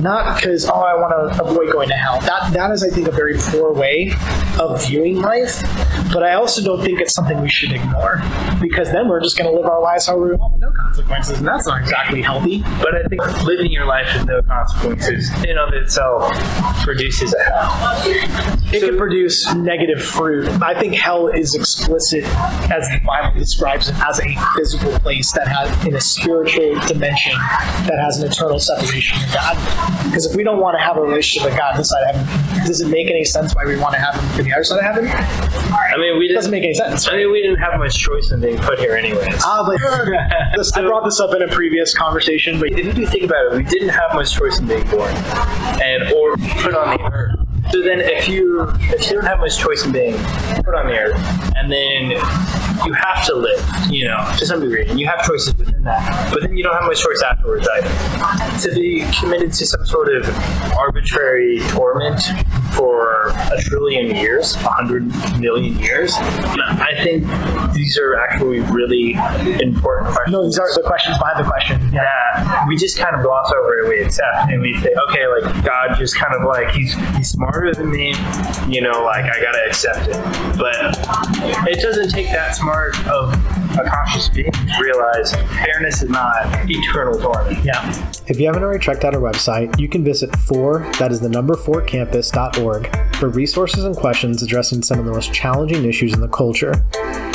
not 0.00 0.34
because 0.36 0.68
oh 0.68 0.72
I 0.72 0.94
want 0.96 1.12
to 1.36 1.44
avoid 1.44 1.72
going 1.72 1.88
to 1.90 1.94
hell. 1.94 2.20
That 2.22 2.52
that 2.54 2.72
is, 2.72 2.82
I 2.82 2.88
think, 2.88 3.06
a 3.06 3.12
very 3.12 3.36
poor 3.38 3.72
way 3.72 4.12
of 4.58 4.84
viewing 4.84 5.20
life. 5.20 5.62
But 6.12 6.22
I 6.22 6.34
also 6.34 6.62
don't 6.62 6.82
think 6.82 7.00
it's 7.00 7.14
something 7.14 7.40
we 7.40 7.50
should 7.50 7.72
ignore 7.72 8.22
because 8.60 8.90
then 8.92 9.08
we're 9.08 9.20
just 9.20 9.36
going 9.36 9.50
to 9.50 9.56
live 9.56 9.66
our 9.66 9.80
lives 9.80 10.06
however 10.06 10.30
we 10.30 10.36
want 10.36 10.54
with 10.54 10.62
no 10.62 10.72
consequences, 10.72 11.38
and 11.38 11.46
that's 11.46 11.66
not 11.66 11.80
exactly 11.80 12.22
healthy. 12.22 12.62
But 12.80 12.94
I 12.94 13.02
think 13.08 13.44
living 13.44 13.70
your 13.70 13.84
life 13.84 14.08
with 14.14 14.26
no 14.26 14.42
consequences 14.42 15.30
in 15.44 15.58
of 15.58 15.74
itself 15.74 16.32
produces 16.82 17.34
a 17.34 17.42
hell. 17.42 18.02
It 18.72 18.80
can 18.80 18.96
produce 18.96 19.54
negative 19.54 20.02
fruit. 20.02 20.48
I 20.62 20.78
think 20.78 20.94
hell 20.94 21.28
is 21.28 21.54
explicit 21.54 22.24
as 22.70 22.88
the 22.88 23.00
Bible 23.04 23.38
describes 23.38 23.88
it 23.88 23.94
as 24.06 24.20
a 24.20 24.34
physical 24.56 24.92
place 25.00 25.32
that 25.32 25.48
has 25.48 25.86
in 25.86 25.94
a 25.94 26.00
spiritual 26.00 26.78
dimension 26.86 27.32
that 27.32 27.98
has 27.98 28.18
an 28.18 28.30
eternal 28.30 28.58
separation 28.58 29.18
from 29.20 29.32
God. 29.32 30.04
Because 30.04 30.26
if 30.26 30.36
we 30.36 30.42
don't 30.42 30.60
want 30.60 30.78
to 30.78 30.84
have 30.84 30.96
a 30.96 31.00
relationship 31.00 31.50
with 31.50 31.58
God 31.58 31.76
this 31.78 31.90
side 31.90 32.02
of 32.10 32.16
heaven, 32.16 32.66
does 32.66 32.80
it 32.80 32.88
make 32.88 33.08
any 33.08 33.24
sense 33.24 33.54
why 33.54 33.64
we 33.64 33.76
want 33.76 33.94
to 33.94 34.00
have 34.00 34.14
him 34.14 34.36
to 34.36 34.42
the 34.42 34.52
other 34.52 34.64
side 34.64 34.78
of 34.78 34.84
heaven? 34.84 35.06
I 35.08 35.96
mean, 35.98 36.18
we 36.18 36.32
doesn't 36.32 36.50
make 36.50 36.64
any 36.64 36.74
sense. 36.74 37.08
I 37.08 37.16
mean, 37.16 37.30
we 37.32 37.42
didn't 37.42 37.58
have 37.58 37.78
much 37.78 37.96
choice 37.98 38.30
in 38.30 38.40
being 38.40 38.58
put 38.58 38.78
here, 38.78 38.96
anyways. 38.96 39.42
Ah, 39.44 39.64
but 39.66 39.80
I 40.76 40.82
brought 40.82 41.04
this 41.04 41.20
up 41.20 41.34
in 41.34 41.42
a 41.42 41.48
previous 41.48 41.94
conversation, 41.94 42.58
but 42.58 42.70
if 42.72 42.96
you 42.96 43.06
think 43.06 43.24
about 43.24 43.46
it, 43.46 43.56
we 43.56 43.62
didn't 43.64 43.90
have 43.90 44.14
much 44.14 44.34
choice 44.34 44.58
in 44.58 44.66
being 44.66 44.86
born 44.88 45.14
and 45.82 46.12
or 46.12 46.36
put 46.62 46.74
on 46.74 46.96
the 46.96 47.02
earth. 47.12 47.48
So 47.70 47.82
then, 47.82 48.00
if 48.00 48.28
you 48.28 48.66
if 48.80 49.06
you 49.06 49.12
don't 49.12 49.26
have 49.26 49.40
much 49.40 49.58
choice 49.58 49.84
in 49.84 49.92
being 49.92 50.16
put 50.64 50.74
on 50.74 50.86
the 50.86 50.98
earth, 50.98 51.20
and 51.56 51.70
then 51.70 52.10
you 52.86 52.92
have 52.94 53.26
to 53.26 53.34
live, 53.34 53.62
you 53.90 54.06
know, 54.06 54.16
to 54.38 54.46
some 54.46 54.60
degree, 54.60 54.86
and 54.88 54.98
you 54.98 55.06
have 55.06 55.22
choices 55.26 55.54
within 55.54 55.82
that, 55.84 56.32
but 56.32 56.42
then 56.42 56.56
you 56.56 56.64
don't 56.64 56.74
have 56.74 56.84
much 56.84 57.02
choice 57.02 57.22
afterwards 57.22 57.68
either. 57.68 58.60
To 58.60 58.74
be 58.74 59.04
committed 59.20 59.52
to 59.52 59.66
some 59.66 59.84
sort 59.84 60.14
of 60.14 60.26
arbitrary 60.78 61.58
torment 61.68 62.22
for 62.74 63.28
a 63.28 63.60
trillion 63.62 64.14
years, 64.14 64.54
a 64.56 64.68
hundred 64.68 65.06
million 65.38 65.78
years, 65.78 66.12
I 66.16 66.94
think 67.02 67.26
these 67.74 67.98
are 67.98 68.16
actually 68.16 68.60
really 68.60 69.12
important 69.60 70.14
questions 70.14 70.28
no, 70.30 70.44
these 70.44 70.58
are 70.58 70.72
the 70.74 70.82
questions 70.84 71.16
behind 71.18 71.44
the 71.44 71.48
question. 71.48 71.80
Yeah. 71.92 72.04
that 72.04 72.64
we 72.68 72.76
just 72.76 72.98
kind 72.98 73.16
of 73.16 73.22
gloss 73.22 73.50
over 73.52 73.78
it. 73.78 73.88
we 73.88 74.00
accept 74.00 74.50
and 74.50 74.60
we 74.60 74.78
say, 74.80 74.94
okay, 75.08 75.26
like 75.26 75.64
God 75.64 75.96
just 75.96 76.16
kind 76.16 76.34
of 76.34 76.44
like 76.44 76.70
he's 76.70 76.94
he's 77.16 77.30
smarter 77.30 77.72
than 77.72 77.90
me, 77.90 78.14
you 78.68 78.80
know, 78.80 79.04
like 79.04 79.24
I 79.24 79.40
gotta 79.40 79.64
accept 79.66 80.08
it. 80.08 80.58
But 80.58 80.98
it 81.68 81.80
doesn't 81.80 82.10
take 82.10 82.26
that 82.28 82.56
smart 82.56 82.94
of 83.08 83.32
a 83.78 83.88
conscious 83.88 84.28
being 84.28 84.52
realize 84.80 85.34
fairness 85.64 86.02
is 86.02 86.10
not 86.10 86.36
eternal 86.68 87.18
torment. 87.18 87.64
Yeah. 87.64 88.12
If 88.26 88.38
you 88.38 88.46
haven't 88.46 88.62
already 88.62 88.84
checked 88.84 89.04
out 89.04 89.14
our 89.14 89.20
website, 89.20 89.78
you 89.78 89.88
can 89.88 90.04
visit 90.04 90.34
4, 90.36 90.90
that 90.98 91.12
is 91.12 91.20
the 91.20 91.28
number 91.28 91.56
4 91.56 91.82
campus.org 91.82 93.16
for 93.16 93.28
resources 93.28 93.84
and 93.84 93.96
questions 93.96 94.42
addressing 94.42 94.82
some 94.82 94.98
of 94.98 95.04
the 95.04 95.12
most 95.12 95.32
challenging 95.32 95.84
issues 95.84 96.12
in 96.12 96.20
the 96.20 96.28
culture. 96.28 96.84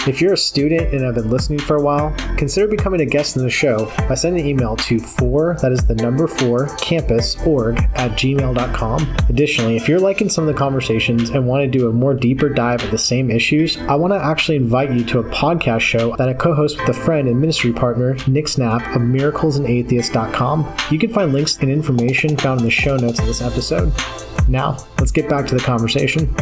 If 0.05 0.19
you're 0.19 0.33
a 0.33 0.37
student 0.37 0.93
and 0.93 1.01
have 1.05 1.15
been 1.15 1.29
listening 1.29 1.59
for 1.59 1.77
a 1.77 1.81
while, 1.81 2.13
consider 2.35 2.67
becoming 2.67 2.99
a 2.99 3.05
guest 3.05 3.37
in 3.37 3.43
the 3.43 3.49
show 3.49 3.85
by 4.09 4.15
sending 4.15 4.43
an 4.43 4.49
email 4.49 4.75
to 4.75 4.99
4, 4.99 5.59
that 5.61 5.71
is 5.71 5.79
the 5.87 5.95
number 5.95 6.27
4 6.27 6.75
campus.org 6.77 7.77
at 7.95 8.11
gmail.com. 8.11 9.15
Additionally, 9.29 9.77
if 9.77 9.87
you're 9.87 10.01
liking 10.01 10.27
some 10.27 10.45
of 10.45 10.53
the 10.53 10.59
conversations 10.59 11.29
and 11.29 11.47
want 11.47 11.63
to 11.63 11.67
do 11.67 11.87
a 11.87 11.93
more 11.93 12.13
deeper 12.13 12.49
dive 12.49 12.83
at 12.83 12.91
the 12.91 12.97
same 12.97 13.31
issues, 13.31 13.77
I 13.77 13.95
want 13.95 14.11
to 14.11 14.21
actually 14.21 14.57
invite 14.57 14.91
you 14.91 15.05
to 15.05 15.19
a 15.19 15.23
podcast 15.23 15.81
show 15.81 16.15
that 16.17 16.27
I 16.27 16.32
co-host 16.33 16.79
with 16.79 16.89
a 16.89 16.93
friend 16.93 17.27
and 17.27 17.39
ministry 17.39 17.73
partner, 17.73 18.15
Nick 18.27 18.47
Snap 18.47 18.81
of 18.95 19.01
miraclesandatheist.com. 19.01 20.75
You 20.91 20.99
can 20.99 21.11
find 21.11 21.33
links 21.33 21.57
and 21.57 21.71
information 21.71 22.37
found 22.37 22.61
in 22.61 22.65
the 22.65 22.71
show 22.71 22.97
notes 22.97 23.19
of 23.19 23.25
this 23.25 23.41
episode. 23.41 23.93
Now, 24.47 24.77
let's 24.99 25.11
get 25.11 25.29
back 25.29 25.47
to 25.47 25.55
the 25.55 25.61
conversation. 25.61 26.33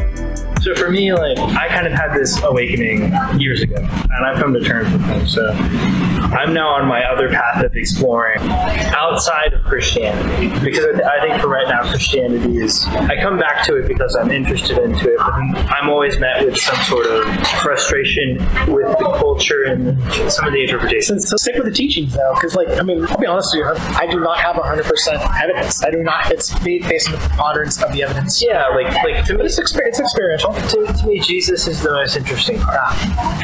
So 0.62 0.76
for 0.76 0.92
me, 0.92 1.12
like 1.12 1.38
I 1.40 1.68
kind 1.70 1.88
of 1.88 1.94
had 1.94 2.14
this 2.14 2.40
awakening 2.44 3.12
years 3.40 3.62
ago, 3.62 3.78
and 3.78 4.26
I've 4.26 4.38
come 4.40 4.54
to 4.54 4.62
terms 4.62 4.92
with 4.94 5.10
it. 5.10 5.28
So 5.28 5.48
I'm 5.52 6.54
now 6.54 6.70
on 6.70 6.88
my 6.88 7.04
other 7.04 7.30
path 7.30 7.64
of 7.64 7.76
exploring 7.76 8.40
outside 8.42 9.54
of 9.54 9.64
Christianity, 9.66 10.50
because 10.64 10.86
I, 10.86 10.92
th- 10.92 11.04
I 11.04 11.22
think 11.28 11.42
for 11.42 11.48
right 11.48 11.68
now 11.68 11.82
Christianity 11.90 12.58
is. 12.60 12.86
I 12.86 13.20
come 13.22 13.40
back 13.40 13.66
to 13.66 13.76
it 13.78 13.88
because 13.88 14.16
I'm 14.16 14.30
interested 14.32 14.78
into 14.78 15.12
it, 15.12 15.18
but 15.18 15.34
I'm 15.72 15.90
always 15.90 16.20
met 16.20 16.46
with 16.46 16.58
some 16.58 16.76
sort 16.84 17.08
of 17.08 17.26
frustration 17.62 18.38
with 18.72 18.98
the 19.00 19.16
culture 19.18 19.64
and 19.64 20.00
some 20.32 20.46
of 20.48 20.54
the 20.54 20.62
interpretations. 20.64 21.24
So, 21.28 21.32
so 21.32 21.38
stick 21.38 21.56
with 21.56 21.66
the 21.66 21.72
teachings 21.74 22.14
though, 22.14 22.34
because 22.36 22.56
like 22.56 22.70
I 22.70 22.84
mean, 22.84 23.06
I'll 23.08 23.18
be 23.18 23.26
honest 23.26 23.56
with 23.56 23.66
you, 23.66 23.74
I 23.98 24.06
do 24.06 24.20
not 24.20 24.40
have 24.40 24.58
100 24.58 24.86
percent 24.86 25.22
evidence. 25.42 25.84
I 25.84 25.90
do 25.90 26.04
not. 26.04 26.32
It's 26.32 26.58
based 26.60 27.08
on 27.08 27.14
the 27.14 27.20
preponderance 27.28 27.82
of 27.82 27.92
the 27.94 28.04
evidence. 28.04 28.42
Yeah, 28.44 28.68
like 28.70 28.94
like 29.04 29.26
to 29.26 29.34
me, 29.38 29.46
it's, 29.46 29.60
exper- 29.60 29.86
it's 29.88 30.00
experiential. 30.00 30.51
To, 30.54 30.94
to 30.94 31.08
me, 31.08 31.20
Jesus 31.20 31.68
is 31.68 31.82
the 31.82 31.92
most 31.92 32.16
interesting 32.16 32.60
part, 32.60 32.94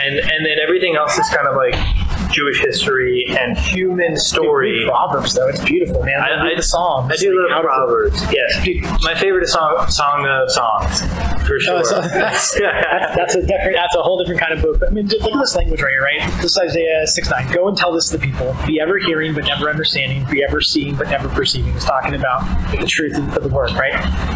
and 0.01 0.19
and 0.19 0.45
then 0.45 0.57
everything 0.61 0.95
else 0.95 1.17
is 1.17 1.29
kind 1.29 1.47
of 1.47 1.55
like 1.55 1.75
Jewish 2.31 2.59
history 2.59 3.25
and 3.29 3.57
human 3.57 4.17
story. 4.17 4.85
Proverbs 4.87 5.33
though, 5.33 5.47
it's 5.47 5.63
beautiful, 5.63 6.03
man. 6.03 6.19
I, 6.19 6.43
read 6.43 6.57
the 6.57 6.63
Psalms. 6.63 7.11
I 7.11 7.15
do 7.17 7.29
like, 7.29 7.51
love 7.51 7.65
out 7.65 7.81
of 7.81 7.89
the- 7.89 7.95
Proverbs. 7.95 8.33
Yes, 8.33 9.03
my 9.03 9.15
favorite 9.15 9.43
is 9.43 9.51
song, 9.51 9.85
song 9.89 10.25
of 10.27 10.51
songs, 10.51 11.01
for 11.47 11.59
sure. 11.59 11.77
Oh, 11.79 11.83
so 11.83 12.01
that's, 12.01 12.51
that's, 12.59 13.15
that's 13.15 13.35
a 13.35 13.41
different, 13.41 13.75
that's 13.75 13.95
a 13.95 14.01
whole 14.01 14.17
different 14.19 14.41
kind 14.41 14.53
of 14.53 14.61
book. 14.61 14.79
But 14.79 14.89
I 14.89 14.91
mean, 14.91 15.07
look 15.07 15.33
at 15.33 15.39
this 15.39 15.55
language 15.55 15.81
right 15.81 15.91
here, 15.91 16.03
right? 16.03 16.41
This 16.41 16.51
is 16.51 16.57
Isaiah 16.57 17.07
6 17.07 17.29
9. 17.29 17.51
Go 17.53 17.67
and 17.67 17.77
tell 17.77 17.91
this 17.93 18.09
to 18.09 18.17
the 18.17 18.23
people. 18.25 18.55
Be 18.65 18.79
ever 18.79 18.97
hearing, 18.97 19.33
but 19.33 19.45
never 19.45 19.69
understanding. 19.69 20.25
Be 20.29 20.43
ever 20.43 20.61
seeing, 20.61 20.95
but 20.95 21.09
never 21.09 21.29
perceiving. 21.29 21.73
It's 21.75 21.85
talking 21.85 22.13
about 22.15 22.41
the 22.71 22.85
truth 22.85 23.17
of 23.35 23.43
the 23.43 23.49
word, 23.49 23.71
right? 23.73 23.93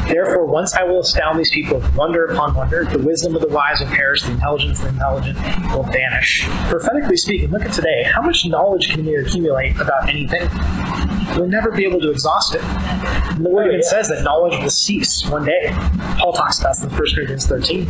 Therefore, 0.07 0.45
once 0.45 0.73
I 0.73 0.83
will 0.83 0.99
astound 1.01 1.37
these 1.39 1.51
people 1.51 1.77
with 1.79 1.95
wonder 1.95 2.25
upon 2.25 2.53
wonder, 2.55 2.85
the 2.85 2.99
wisdom 2.99 3.35
of 3.35 3.41
the 3.41 3.47
wise 3.47 3.79
will 3.79 3.87
perish, 3.87 4.23
the 4.23 4.31
intelligence 4.31 4.79
of 4.79 4.85
the 4.85 4.89
intelligent 4.91 5.37
will 5.73 5.83
vanish. 5.83 6.45
Prophetically 6.69 7.17
speaking, 7.17 7.49
look 7.49 7.63
at 7.63 7.73
today. 7.81 8.03
How 8.03 8.21
much 8.21 8.45
knowledge 8.45 8.89
can 8.89 9.05
we 9.05 9.15
accumulate 9.15 9.79
about 9.79 10.07
anything? 10.07 10.47
We'll 11.37 11.47
never 11.47 11.71
be 11.71 11.85
able 11.85 11.99
to 12.01 12.11
exhaust 12.11 12.55
it. 12.55 12.61
And 12.61 13.45
the 13.45 13.49
word 13.49 13.67
even 13.67 13.83
says 13.83 14.09
that 14.09 14.23
knowledge 14.23 14.61
will 14.61 14.69
cease 14.69 15.25
one 15.27 15.45
day. 15.45 15.69
Paul 16.19 16.33
talks 16.33 16.59
about 16.59 16.75
this 16.75 16.83
in 16.83 16.89
1 16.89 16.99
Corinthians 17.15 17.47
13. 17.47 17.85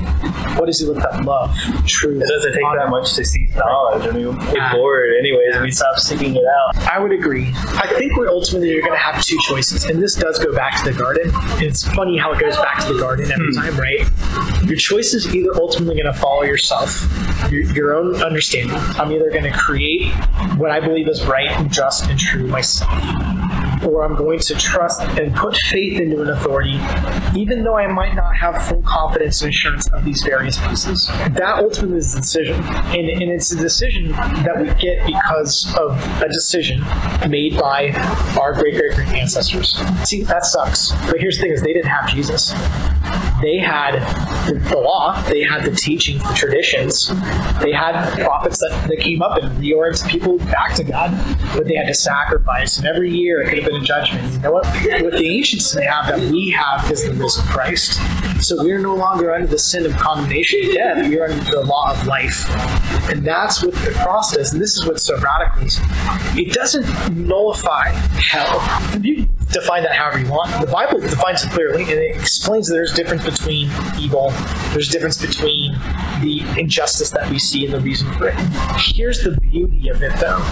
What 0.58 0.67
does 0.67 0.80
he 0.80 0.86
look 0.86 0.99
at? 1.04 1.25
Love, 1.25 1.56
truth. 1.86 2.23
It 2.23 2.27
doesn't 2.30 2.54
take 2.54 2.63
honor. 2.63 2.80
that 2.80 2.89
much 2.89 3.13
to 3.15 3.25
seize 3.25 3.54
knowledge. 3.56 4.08
I 4.08 4.12
mean, 4.12 4.38
we 4.38 4.45
ignore 4.47 5.04
it 5.06 5.19
anyways, 5.19 5.56
and 5.56 5.63
we 5.63 5.71
stop 5.71 5.97
seeking 5.97 6.36
it 6.36 6.45
out. 6.45 6.77
I 6.88 6.99
would 6.99 7.12
agree. 7.12 7.51
I 7.56 7.88
think 7.97 8.15
we're 8.15 8.30
ultimately 8.30 8.69
you're 8.69 8.82
going 8.82 8.93
to 8.93 8.97
have 8.97 9.23
two 9.23 9.38
choices, 9.41 9.86
and 9.86 10.01
this 10.01 10.15
does 10.15 10.38
go 10.39 10.54
back 10.56 10.84
to 10.84 10.91
the 10.91 10.97
garden. 10.97 11.32
It's 11.60 11.84
funny 11.84 12.17
how 12.17 12.32
it 12.34 12.39
goes 12.39 12.58
back 12.58 12.86
to 12.86 12.93
the 12.93 12.99
garden 12.99 13.32
every 13.32 13.54
hmm. 13.54 13.60
time, 13.60 13.77
right? 13.77 14.67
Your 14.67 14.77
choice 14.77 15.13
is 15.13 15.34
either 15.34 15.54
ultimately 15.56 15.95
going 16.01 16.13
to 16.13 16.19
follow 16.19 16.43
yourself, 16.43 17.01
your, 17.51 17.63
your 17.73 17.95
own 17.95 18.21
understanding. 18.21 18.77
I'm 18.77 19.12
either 19.12 19.30
going 19.32 19.43
to 19.43 19.51
create 19.51 19.81
what 20.58 20.72
I 20.72 20.80
believe 20.80 21.08
is 21.08 21.26
right 21.26 21.50
and 21.50 21.72
just 21.72 22.10
and 22.10 22.20
true 22.20 22.48
myself, 22.48 22.91
or 23.84 24.04
I'm 24.06 24.15
going 24.15 24.39
to 24.39 24.56
trust 24.56 25.02
and 25.02 25.36
put 25.36 25.56
faith 25.56 26.00
into 26.00 26.22
an 26.22 26.30
authority, 26.30 26.80
even 27.36 27.63
though 27.63 27.78
I 27.78 27.88
might 27.88 28.15
not 28.15 28.36
have 28.36 28.62
full 28.63 28.82
confidence 28.84 29.41
and 29.41 29.50
assurance 29.50 29.91
of 29.91 30.06
these 30.06 30.22
various 30.22 30.60
pieces. 30.67 31.08
That 31.08 31.60
ultimately 31.60 31.98
is 31.98 32.13
the 32.13 32.22
decision. 32.22 32.62
And, 32.63 33.10
and 33.10 33.32
it's 33.32 33.52
a 33.52 33.58
decision 33.58 34.10
that 34.12 34.56
we 34.60 34.67
get 34.82 35.06
because 35.06 35.76
of 35.78 35.98
a 36.22 36.28
decision 36.28 36.82
made 37.30 37.58
by 37.58 37.91
our 38.39 38.54
great 38.54 38.76
great 38.76 38.96
great 38.96 39.08
ancestors. 39.10 39.76
See, 40.04 40.24
that 40.24 40.46
sucks. 40.46 40.91
But 41.10 41.20
here's 41.20 41.38
the 41.38 41.44
thing 41.44 41.52
is 41.52 41.62
they 41.62 41.74
didn't 41.74 41.89
have 41.89 42.10
Jesus 42.10 42.54
they 43.42 43.58
had 43.58 44.00
the 44.46 44.78
law, 44.78 45.20
they 45.24 45.42
had 45.42 45.64
the 45.64 45.72
teachings, 45.72 46.22
the 46.24 46.34
traditions, 46.34 47.08
they 47.60 47.72
had 47.72 47.94
prophets 48.24 48.60
that, 48.60 48.88
that 48.88 49.00
came 49.00 49.22
up 49.22 49.42
and 49.42 49.52
reoriented 49.58 50.08
people 50.08 50.38
back 50.38 50.76
to 50.76 50.84
God, 50.84 51.12
but 51.56 51.66
they 51.66 51.76
had 51.76 51.88
to 51.88 51.94
sacrifice. 51.94 52.78
And 52.78 52.88
every 52.88 53.12
year 53.12 53.42
it 53.42 53.50
could 53.50 53.60
have 53.60 53.72
been 53.72 53.82
a 53.82 53.86
judgment. 53.86 54.32
You 54.34 54.40
know 54.40 54.52
what? 54.52 54.66
What 54.66 55.14
the 55.14 55.28
ancients 55.28 55.72
they 55.72 55.86
have 55.86 56.08
that 56.08 56.32
we 56.32 56.52
have 56.52 56.90
is 56.92 57.04
the 57.04 57.14
risen 57.14 57.46
Christ. 57.46 58.00
So 58.42 58.64
we're 58.64 58.80
no 58.80 58.96
longer 58.96 59.34
under 59.34 59.48
the 59.48 59.60
sin 59.60 59.86
of 59.86 59.96
condemnation 59.98 60.60
and 60.64 60.74
death. 60.74 61.10
We 61.10 61.20
are 61.20 61.30
under 61.30 61.52
the 61.52 61.64
law 61.64 61.92
of 61.92 62.08
life. 62.08 62.46
And 63.10 63.24
that's 63.24 63.64
what 63.64 63.74
the 63.76 63.92
cross 64.04 64.36
does. 64.36 64.54
And 64.54 64.62
this 64.62 64.78
is 64.78 64.86
what's 64.86 65.04
so 65.04 65.18
radical. 65.20 65.68
It 66.38 66.54
doesn't 66.54 67.16
nullify 67.16 67.90
hell. 67.90 68.60
Define 69.52 69.84
that 69.84 69.94
however 69.94 70.20
you 70.20 70.30
want. 70.30 70.52
The 70.66 70.72
Bible 70.72 71.00
defines 71.00 71.44
it 71.44 71.52
clearly, 71.52 71.84
and 71.84 71.92
it 71.92 72.16
explains 72.16 72.68
that 72.68 72.74
there's 72.74 72.94
a 72.94 72.96
difference 72.96 73.24
between 73.24 73.70
evil. 74.00 74.32
There's 74.72 74.90
a 74.90 74.92
difference 74.92 75.20
between 75.20 75.74
the 76.22 76.46
injustice 76.58 77.10
that 77.12 77.30
we 77.30 77.40
see 77.40 77.66
and 77.66 77.74
the 77.74 77.80
reason 77.80 78.12
for 78.14 78.28
it. 78.30 78.36
Here's 78.78 79.24
the 79.24 79.40
beauty 79.42 79.90
of 79.90 80.02
it, 80.02 80.12
though. 80.20 80.44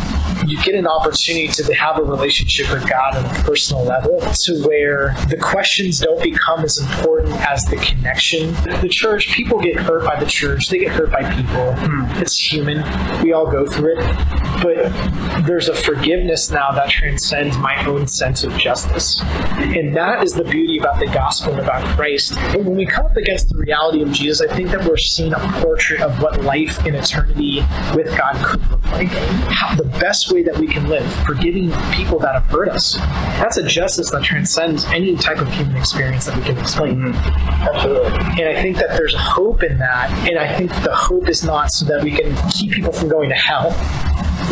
You 0.45 0.61
get 0.63 0.75
an 0.75 0.87
opportunity 0.87 1.47
to 1.47 1.73
have 1.75 1.97
a 1.97 2.03
relationship 2.03 2.71
with 2.71 2.89
God 2.89 3.15
on 3.15 3.25
a 3.25 3.43
personal 3.43 3.83
level 3.83 4.19
to 4.19 4.67
where 4.67 5.15
the 5.29 5.37
questions 5.37 5.99
don't 5.99 6.21
become 6.21 6.63
as 6.63 6.77
important 6.77 7.35
as 7.41 7.65
the 7.65 7.77
connection. 7.77 8.53
The 8.81 8.89
church, 8.89 9.31
people 9.33 9.59
get 9.59 9.75
hurt 9.77 10.05
by 10.05 10.19
the 10.19 10.25
church, 10.25 10.69
they 10.69 10.79
get 10.79 10.91
hurt 10.91 11.11
by 11.11 11.23
people. 11.33 11.73
Hmm. 11.75 12.21
It's 12.21 12.37
human. 12.37 12.77
We 13.23 13.33
all 13.33 13.49
go 13.49 13.65
through 13.65 13.99
it. 13.99 14.15
But 14.63 15.45
there's 15.45 15.69
a 15.69 15.75
forgiveness 15.75 16.49
now 16.49 16.71
that 16.71 16.89
transcends 16.89 17.57
my 17.57 17.85
own 17.85 18.07
sense 18.07 18.43
of 18.43 18.57
justice. 18.57 18.88
And 18.89 19.95
that 19.95 20.23
is 20.23 20.33
the 20.33 20.43
beauty 20.43 20.79
about 20.79 20.99
the 20.99 21.05
gospel 21.07 21.51
and 21.51 21.61
about 21.61 21.85
Christ. 21.95 22.33
But 22.51 22.63
when 22.63 22.75
we 22.75 22.85
come 22.85 23.05
up 23.05 23.15
against 23.15 23.49
the 23.49 23.57
reality 23.57 24.01
of 24.01 24.11
Jesus, 24.11 24.47
I 24.47 24.53
think 24.55 24.69
that 24.71 24.83
we're 24.83 24.97
seeing 24.97 25.33
a 25.33 25.39
portrait 25.61 26.01
of 26.01 26.21
what 26.21 26.41
life 26.41 26.85
in 26.85 26.95
eternity 26.95 27.63
with 27.95 28.07
God 28.17 28.35
could 28.43 28.69
look 28.69 28.85
like. 28.87 29.07
How, 29.07 29.75
the 29.75 29.87
best 29.99 30.31
way 30.31 30.43
that 30.43 30.57
we 30.57 30.67
can 30.67 30.87
live, 30.87 31.11
forgiving 31.25 31.71
people 31.91 32.19
that 32.19 32.33
have 32.33 32.45
hurt 32.45 32.69
us. 32.69 32.95
That's 32.95 33.57
a 33.57 33.63
justice 33.63 34.11
that 34.11 34.23
transcends 34.23 34.85
any 34.85 35.15
type 35.15 35.37
of 35.37 35.51
human 35.53 35.75
experience 35.75 36.25
that 36.25 36.35
we 36.35 36.43
can 36.43 36.57
explain. 36.57 36.95
Mm-hmm. 36.95 37.75
Absolutely. 37.75 38.43
And 38.43 38.57
I 38.57 38.61
think 38.61 38.77
that 38.77 38.89
there's 38.97 39.15
hope 39.15 39.63
in 39.63 39.77
that. 39.79 40.11
And 40.27 40.37
I 40.39 40.55
think 40.57 40.71
the 40.83 40.95
hope 40.95 41.29
is 41.29 41.43
not 41.43 41.71
so 41.71 41.85
that 41.85 42.03
we 42.03 42.11
can 42.11 42.35
keep 42.49 42.71
people 42.71 42.91
from 42.91 43.09
going 43.09 43.29
to 43.29 43.35
hell 43.35 43.69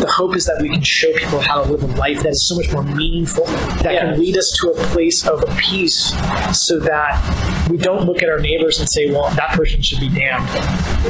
the 0.00 0.06
hope 0.06 0.36
is 0.36 0.46
that 0.46 0.58
we 0.60 0.68
can 0.68 0.82
show 0.82 1.12
people 1.14 1.40
how 1.40 1.62
to 1.62 1.70
live 1.72 1.82
a 1.82 1.86
life 1.96 2.22
that 2.22 2.30
is 2.30 2.46
so 2.46 2.54
much 2.56 2.70
more 2.72 2.82
meaningful, 2.82 3.44
that 3.82 3.92
Yeah. 3.94 4.00
can 4.00 4.20
lead 4.20 4.36
us 4.36 4.50
to 4.60 4.70
a 4.70 4.74
place 4.88 5.26
of 5.26 5.44
peace 5.56 6.12
so 6.52 6.78
that 6.80 7.68
we 7.70 7.76
don't 7.76 8.04
look 8.06 8.22
at 8.22 8.28
our 8.28 8.38
neighbors 8.38 8.78
and 8.80 8.88
say, 8.88 9.10
well, 9.10 9.28
that 9.30 9.50
person 9.50 9.82
should 9.82 10.00
be 10.00 10.08
damned. 10.08 10.46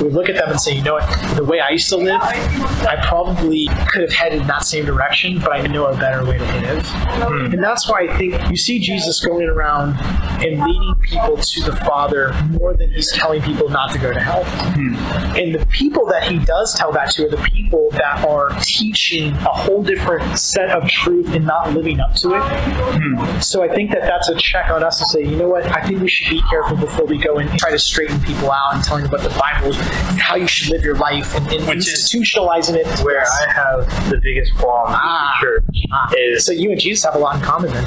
We 0.03 0.11
look 0.11 0.29
at 0.29 0.37
them 0.37 0.51
and 0.51 0.61
say, 0.61 0.73
you 0.75 0.83
know 0.83 0.95
what, 0.95 1.37
the 1.37 1.45
way 1.45 1.61
I 1.61 1.71
used 1.71 1.89
to 1.91 1.97
live, 1.97 2.21
I 2.21 2.97
probably 3.07 3.69
could 3.89 4.03
have 4.03 4.13
headed 4.13 4.41
in 4.43 4.47
that 4.49 4.65
same 4.65 4.85
direction, 4.85 5.39
but 5.41 5.53
I 5.53 5.67
know 5.67 5.87
a 5.87 5.97
better 5.97 6.25
way 6.25 6.39
to 6.39 6.45
live. 6.45 6.87
Hmm. 6.87 7.53
And 7.53 7.63
that's 7.63 7.89
why 7.89 8.09
I 8.09 8.17
think 8.19 8.51
you 8.51 8.57
see 8.57 8.79
Jesus 8.79 9.25
going 9.25 9.47
around 9.49 9.97
and 10.43 10.61
leading 10.63 10.95
people 11.03 11.37
to 11.37 11.63
the 11.63 11.77
Father 11.85 12.33
more 12.51 12.75
than 12.75 12.91
he's 12.91 13.11
telling 13.13 13.43
people 13.43 13.69
not 13.69 13.93
to 13.93 13.99
go 13.99 14.13
to 14.13 14.21
hell. 14.21 14.45
Hmm. 14.45 14.95
And 15.37 15.55
the 15.55 15.65
people 15.67 16.07
that 16.07 16.25
he 16.31 16.39
does 16.39 16.75
tell 16.75 16.93
that 16.93 17.11
to 17.13 17.27
are 17.27 17.31
the 17.31 17.37
people 17.39 17.91
that 17.93 18.25
are 18.27 18.51
teaching 18.69 19.33
a 19.35 19.53
whole 19.53 19.83
different 19.83 20.39
set 20.39 20.71
of 20.71 20.89
truth 20.89 21.35
and 21.35 21.47
not 21.47 21.73
living 21.73 22.01
up 22.01 22.15
to 22.17 22.35
it. 22.35 23.43
So 23.43 23.63
I 23.63 23.69
think 23.69 23.91
that 23.93 24.03
that's 24.03 24.29
a 24.29 24.35
check 24.37 24.71
on 24.71 24.83
us 24.83 24.99
to 24.99 25.07
say, 25.07 25.23
you 25.25 25.37
know 25.37 25.49
what, 25.49 25.65
I 25.67 25.87
think 25.87 26.01
we 26.01 26.09
should 26.09 26.31
be 26.31 26.43
careful 26.51 26.77
before 26.77 27.07
we 27.07 27.19
go 27.19 27.37
and 27.39 27.49
try 27.59 27.71
to 27.71 27.79
straighten 27.79 28.21
people 28.21 28.51
out 28.51 28.75
and 28.75 28.85
telling 28.85 29.05
them 29.05 29.15
about 29.15 29.29
the 29.29 29.37
Bible, 29.39 29.73
how 30.21 30.37
you 30.37 30.47
should 30.47 30.71
live 30.71 30.83
your 30.85 30.97
life, 30.97 31.35
and, 31.37 31.47
and 31.53 31.67
Which 31.67 31.79
institutionalizing 31.79 32.75
it. 32.77 32.87
Where 33.05 33.21
I 33.25 33.53
have 33.53 34.11
the 34.11 34.19
biggest 34.23 34.55
qualm 34.57 34.87
Ah. 34.89 35.39
with 35.43 35.65
the 35.67 35.73
church 35.73 35.87
Ah. 35.93 36.13
is 36.19 36.45
so 36.45 36.53
you 36.53 36.71
and 36.71 36.81
Jesus 36.81 37.05
have 37.05 37.15
a 37.15 37.19
lot 37.19 37.37
in 37.37 37.43
common 37.43 37.71
then. 37.73 37.85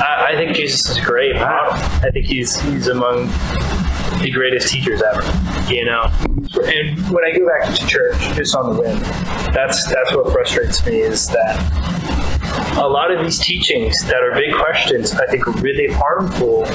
I, 0.00 0.30
I 0.30 0.36
think 0.36 0.56
Jesus 0.56 0.88
is 0.90 0.98
great 1.04 1.34
model. 1.36 1.72
I 1.72 2.10
think 2.12 2.26
he's 2.26 2.58
he's 2.60 2.88
among 2.88 3.28
the 4.20 4.30
greatest 4.30 4.72
teachers 4.72 5.02
ever. 5.02 5.22
You 5.72 5.86
know, 5.86 6.04
and 6.64 6.98
when 7.10 7.24
I 7.24 7.36
go 7.36 7.46
back 7.46 7.74
to 7.74 7.86
church, 7.86 8.18
just 8.36 8.54
on 8.54 8.74
the 8.74 8.80
whim, 8.80 8.98
that's 9.52 9.86
that's 9.86 10.14
what 10.14 10.32
frustrates 10.32 10.84
me 10.86 11.00
is 11.00 11.28
that 11.28 12.04
a 12.76 12.88
lot 12.88 13.10
of 13.10 13.22
these 13.22 13.38
teachings 13.38 14.02
that 14.04 14.22
are 14.22 14.34
big 14.34 14.54
questions, 14.54 15.12
I 15.14 15.26
think, 15.26 15.46
are 15.46 15.52
really 15.52 15.92
harmful. 15.92 16.66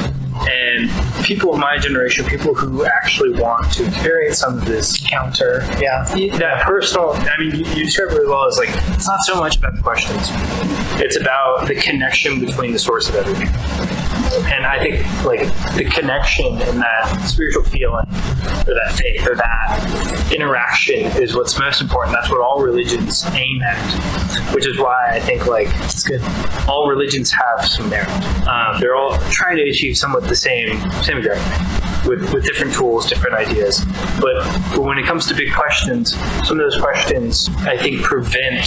And 0.42 0.90
people 1.26 1.54
of 1.54 1.60
my 1.60 1.78
generation, 1.78 2.26
people 2.26 2.56
who 2.56 2.86
actually 2.86 3.40
want 3.40 3.72
to 3.74 3.86
experience 3.86 4.40
some 4.40 4.58
of 4.58 4.66
this 4.66 5.06
Counter, 5.06 5.68
yeah. 5.82 6.04
that 6.38 6.64
personal 6.66 7.12
i 7.14 7.38
mean 7.40 7.52
you, 7.52 7.66
you 7.74 7.84
describe 7.86 8.12
it 8.12 8.14
really 8.14 8.28
well 8.28 8.46
as 8.46 8.58
like 8.58 8.70
it's 8.96 9.08
not 9.08 9.20
so 9.24 9.36
much 9.36 9.58
about 9.58 9.76
the 9.76 9.82
questions 9.82 10.30
it's 11.02 11.18
about 11.18 11.68
the 11.68 11.76
connection 11.76 12.40
between 12.40 12.72
the 12.72 12.80
source 12.80 13.10
of 13.10 13.16
everything 13.16 13.48
and 14.52 14.66
i 14.66 14.80
think 14.80 15.24
like 15.26 15.40
the 15.76 15.84
connection 15.86 16.46
and 16.62 16.80
that 16.82 17.24
spiritual 17.28 17.64
feeling 17.64 18.06
or 18.68 18.74
that 18.74 18.94
faith 18.96 19.26
or 19.28 19.36
that 19.36 20.32
interaction 20.34 21.00
is 21.22 21.36
what's 21.36 21.58
most 21.60 21.82
important 21.82 22.14
that's 22.16 22.30
what 22.30 22.40
all 22.42 22.62
religions 22.62 23.26
aim 23.34 23.62
at 23.62 24.54
which 24.54 24.66
is 24.68 24.78
why 24.80 25.10
i 25.12 25.20
think 25.20 25.46
like 25.48 25.68
It's 25.84 26.04
good. 26.04 26.22
all 26.68 26.88
religions 26.88 27.32
have 27.32 27.66
some 27.66 27.90
merit. 27.90 28.08
Um, 28.48 28.80
they're 28.80 28.96
all 28.96 29.18
trying 29.30 29.58
to 29.58 29.64
achieve 29.70 29.98
somewhat 29.98 30.24
the 30.24 30.36
same 30.36 30.80
same 31.02 31.22
thing 31.22 31.79
with, 32.08 32.34
with 32.34 32.44
different 32.46 32.74
tools, 32.74 33.08
different 33.10 33.36
ideas. 33.36 33.84
But, 34.20 34.44
but 34.74 34.82
when 34.84 34.98
it 34.98 35.06
comes 35.06 35.26
to 35.28 35.36
big 35.36 35.54
questions, 35.54 36.16
some 36.48 36.60
of 36.60 36.72
those 36.72 36.80
questions 36.82 37.50
I 37.60 37.78
think 37.78 38.02
prevent 38.02 38.66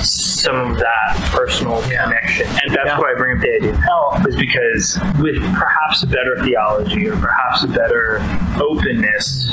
some 0.00 0.72
of 0.72 0.78
that 0.78 1.16
personal 1.32 1.82
connection. 1.82 2.46
And 2.46 2.74
that's 2.74 2.86
Yeah. 2.86 2.98
why 2.98 3.12
I 3.12 3.14
bring 3.16 3.36
up 3.36 3.42
the 3.42 3.54
idea 3.56 3.70
of 3.72 3.76
hell, 3.78 4.22
is 4.28 4.36
because 4.36 4.98
with 5.20 5.36
perhaps 5.54 6.02
a 6.02 6.06
better 6.06 6.42
theology 6.42 7.08
or 7.08 7.16
perhaps 7.16 7.62
a 7.64 7.68
better 7.68 8.18
openness, 8.60 9.52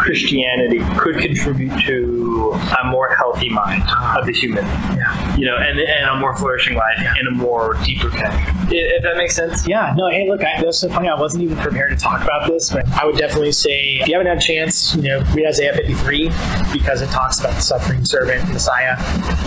Christianity 0.00 0.80
could 0.98 1.18
contribute 1.18 1.72
to 1.86 2.52
a 2.82 2.86
more 2.90 3.14
healthy 3.14 3.48
mind 3.50 3.82
of 4.16 4.26
the 4.26 4.32
human 4.32 4.64
Yeah. 4.64 5.36
you 5.36 5.46
know, 5.46 5.56
and, 5.56 5.78
and 5.78 6.10
a 6.10 6.16
more 6.16 6.36
flourishing 6.36 6.76
life 6.76 6.96
and 6.98 7.28
a 7.28 7.30
more 7.32 7.74
deeper 7.84 8.08
connection. 8.10 8.54
If 8.70 9.02
that 9.02 9.16
makes 9.16 9.34
sense. 9.36 9.66
Yeah, 9.66 9.94
no, 9.96 10.08
hey, 10.10 10.28
look, 10.28 10.42
I, 10.44 10.62
that's 10.62 10.78
so 10.78 10.88
funny. 10.88 11.08
I 11.08 11.14
wasn't 11.18 11.42
even 11.44 11.56
prepared 11.56 11.90
to 11.90 11.96
talk 11.96 12.22
about 12.22 12.39
this, 12.48 12.70
but 12.70 12.86
I 12.90 13.04
would 13.04 13.16
definitely 13.16 13.52
say 13.52 13.98
if 14.00 14.08
you 14.08 14.14
haven't 14.14 14.28
had 14.28 14.38
a 14.38 14.40
chance, 14.40 14.94
you 14.94 15.02
know, 15.02 15.20
read 15.34 15.46
Isaiah 15.46 15.74
53 15.74 16.28
because 16.72 17.02
it 17.02 17.08
talks 17.10 17.40
about 17.40 17.54
the 17.54 17.60
suffering 17.60 18.04
servant, 18.04 18.48
Messiah, 18.52 18.96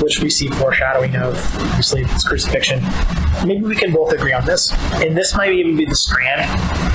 which 0.02 0.20
we 0.20 0.30
see 0.30 0.48
foreshadowing 0.50 1.16
of, 1.16 1.36
obviously, 1.62 2.04
his 2.04 2.24
crucifixion. 2.24 2.82
Maybe 3.46 3.64
we 3.64 3.76
can 3.76 3.92
both 3.92 4.12
agree 4.14 4.32
on 4.32 4.46
this. 4.46 4.72
And 4.94 5.18
this 5.18 5.36
might 5.36 5.54
even 5.54 5.76
be 5.76 5.86
the 5.86 5.96
strand 5.96 6.42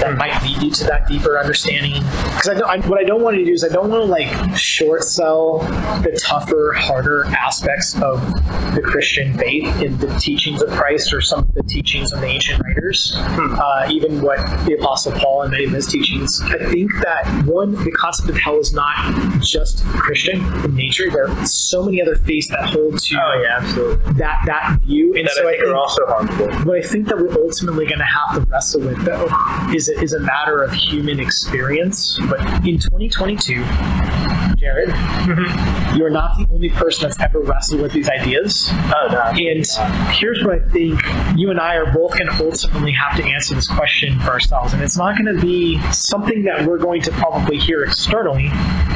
that 0.01 0.17
might 0.17 0.41
lead 0.43 0.63
you 0.63 0.71
to 0.71 0.85
that 0.85 1.07
deeper 1.09 1.39
understanding. 1.39 1.95
Because 2.03 2.49
I, 2.49 2.55
don't- 2.55 2.71
I, 2.85 2.89
what 2.89 2.99
I 3.01 3.05
don't 3.05 3.23
want 3.23 3.37
to 3.37 3.45
do 3.45 3.53
is 3.53 3.65
I 3.65 3.69
don't 3.69 3.91
want 3.91 4.03
to 4.03 4.07
like 4.07 4.57
short 4.57 5.03
sell 5.05 5.59
the 6.03 6.19
tougher, 6.23 6.73
harder 6.77 7.25
aspects 7.27 7.95
of 8.01 8.21
the 8.75 8.81
Christian 8.85 9.37
faith 9.37 9.83
in 9.83 9.99
the 9.99 10.07
teachings 10.19 10.63
of 10.63 10.71
Christ 10.71 11.13
or 11.13 11.21
some 11.21 11.41
of 11.41 11.53
the 11.55 11.63
teachings 11.65 12.13
of 12.13 12.21
the 12.21 12.27
ancient 12.27 12.63
writers, 12.65 13.13
uh, 13.17 13.89
even 13.91 14.23
what 14.23 14.39
the 14.67 14.75
Apostle 14.79 15.13
Paul 15.13 15.43
and 15.43 15.51
many 15.51 15.65
of 15.65 15.73
his 15.73 15.87
teachings. 15.89 16.41
I 16.43 16.59
think 16.71 16.91
that 17.03 17.45
one, 17.47 17.73
the 17.85 17.91
concept 17.93 18.29
of 18.29 18.37
hell 18.37 18.59
is 18.59 18.73
not 18.73 18.97
just 19.41 19.85
Christian 19.85 20.41
in 20.65 20.75
nature. 20.75 21.11
There 21.11 21.29
are 21.29 21.47
so 21.47 21.85
many 21.85 22.01
other 22.03 22.17
faiths 22.17 22.49
that 22.49 22.69
hold 22.71 22.99
to 22.99 23.17
Oh 23.21 23.41
yeah, 23.43 23.59
absolutely. 23.61 24.13
that 24.15 24.43
that 24.47 24.79
view, 24.83 25.15
and 25.17 25.27
That 25.27 25.33
so 25.35 25.49
I 25.49 25.53
think 25.53 25.65
are 25.65 25.75
also 25.75 26.07
harmful. 26.07 26.47
what 26.65 26.79
I 26.79 26.83
think 26.83 27.09
that 27.09 27.17
we're 27.19 27.33
ultimately 27.43 27.87
going 27.87 27.99
to 27.99 28.05
have 28.05 28.35
to 28.37 28.41
wrestle 28.51 28.81
with, 28.83 29.03
though, 29.05 29.29
is 29.75 29.89
is 29.89 30.13
a 30.13 30.21
matter 30.21 30.63
of 30.63 30.73
human 30.73 31.19
experience. 31.21 32.19
But 32.29 32.41
in 32.67 32.79
2022, 32.79 33.63
Jared, 34.69 34.89
mm-hmm. 34.91 35.35
Jared. 35.35 35.97
You 35.97 36.05
are 36.05 36.11
not 36.11 36.37
the 36.37 36.47
only 36.53 36.69
person 36.69 37.09
that's 37.09 37.19
ever 37.21 37.41
wrestled 37.41 37.81
with 37.81 37.93
these 37.93 38.09
ideas. 38.09 38.69
Oh 38.71 39.09
no. 39.11 39.23
And 39.23 39.67
here's 40.15 40.45
what 40.45 40.57
I 40.57 40.69
think 40.69 41.01
you 41.37 41.51
and 41.51 41.59
I 41.59 41.77
are 41.77 41.91
both 41.91 42.19
going 42.19 42.27
to 42.27 42.45
ultimately 42.45 42.93
have 42.93 43.17
to 43.17 43.25
answer 43.25 43.55
this 43.55 43.67
question 43.67 44.21
for 44.21 44.31
ourselves. 44.31 44.75
And 44.75 44.83
it's 44.83 44.97
not 44.97 45.17
going 45.17 45.35
to 45.35 45.41
be 45.41 45.81
something 45.91 46.45
that 46.45 46.67
we're 46.67 46.79
going 46.79 47.01
to 47.03 47.11
probably 47.13 47.57
hear 47.57 47.83
externally. 47.83 48.51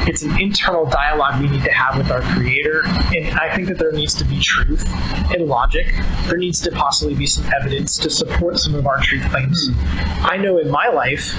It's 0.05 0.21
an 0.21 0.39
internal 0.39 0.85
dialogue 0.85 1.41
we 1.41 1.49
need 1.49 1.63
to 1.63 1.71
have 1.71 1.97
with 1.97 2.11
our 2.11 2.21
creator. 2.21 2.83
And 2.85 3.39
I 3.39 3.55
think 3.55 3.67
that 3.69 3.79
there 3.79 3.91
needs 3.91 4.13
to 4.15 4.25
be 4.25 4.39
truth 4.39 4.85
and 5.33 5.47
logic. 5.47 5.87
There 6.27 6.37
needs 6.37 6.61
to 6.61 6.71
possibly 6.71 7.15
be 7.15 7.25
some 7.25 7.49
evidence 7.51 7.97
to 7.97 8.11
support 8.11 8.59
some 8.59 8.75
of 8.75 8.85
our 8.85 9.01
truth 9.01 9.27
claims. 9.31 9.69
Mm-hmm. 9.69 10.25
I 10.25 10.37
know 10.37 10.59
in 10.59 10.69
my 10.69 10.89
life, 10.89 11.33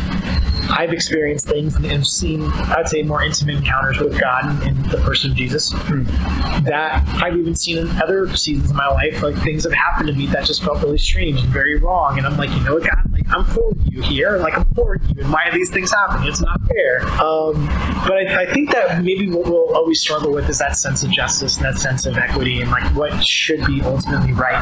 I've 0.70 0.92
experienced 0.92 1.46
things 1.46 1.76
and 1.76 2.06
seen, 2.06 2.42
I'd 2.44 2.88
say, 2.88 3.02
more 3.02 3.22
intimate 3.22 3.56
encounters 3.56 3.98
with 3.98 4.20
God 4.20 4.62
in 4.66 4.82
the 4.84 4.98
person 4.98 5.30
of 5.30 5.36
Jesus 5.36 5.72
hmm. 5.72 6.04
that 6.64 7.06
I've 7.22 7.36
even 7.36 7.54
seen 7.54 7.78
in 7.78 7.88
other 8.02 8.34
seasons 8.36 8.70
of 8.70 8.76
my 8.76 8.88
life. 8.88 9.22
Like 9.22 9.36
things 9.36 9.64
have 9.64 9.72
happened 9.72 10.08
to 10.08 10.14
me 10.14 10.26
that 10.28 10.44
just 10.44 10.62
felt 10.62 10.82
really 10.82 10.98
strange 10.98 11.40
and 11.40 11.48
very 11.50 11.76
wrong. 11.76 12.18
And 12.18 12.26
I'm 12.26 12.36
like, 12.36 12.50
you 12.50 12.60
know 12.60 12.74
what, 12.74 12.84
God, 12.84 13.03
I'm 13.28 13.44
for 13.44 13.72
you 13.86 14.02
here. 14.02 14.36
Like 14.38 14.54
I'm 14.54 14.64
for 14.74 14.96
you. 14.96 15.22
And 15.22 15.32
why 15.32 15.44
are 15.48 15.52
these 15.52 15.70
things 15.70 15.90
happening? 15.90 16.28
It's 16.28 16.40
not 16.40 16.60
fair. 16.68 17.00
Um, 17.20 17.66
but 18.06 18.12
I, 18.12 18.42
I 18.42 18.52
think 18.52 18.70
that 18.72 19.02
maybe 19.02 19.28
what 19.28 19.46
we'll 19.46 19.74
always 19.74 20.00
struggle 20.00 20.32
with 20.32 20.48
is 20.48 20.58
that 20.58 20.76
sense 20.76 21.02
of 21.02 21.10
justice 21.10 21.56
and 21.56 21.64
that 21.64 21.78
sense 21.78 22.06
of 22.06 22.18
equity 22.18 22.60
and 22.60 22.70
like 22.70 22.84
what 22.94 23.24
should 23.24 23.64
be 23.66 23.80
ultimately 23.82 24.32
right. 24.32 24.60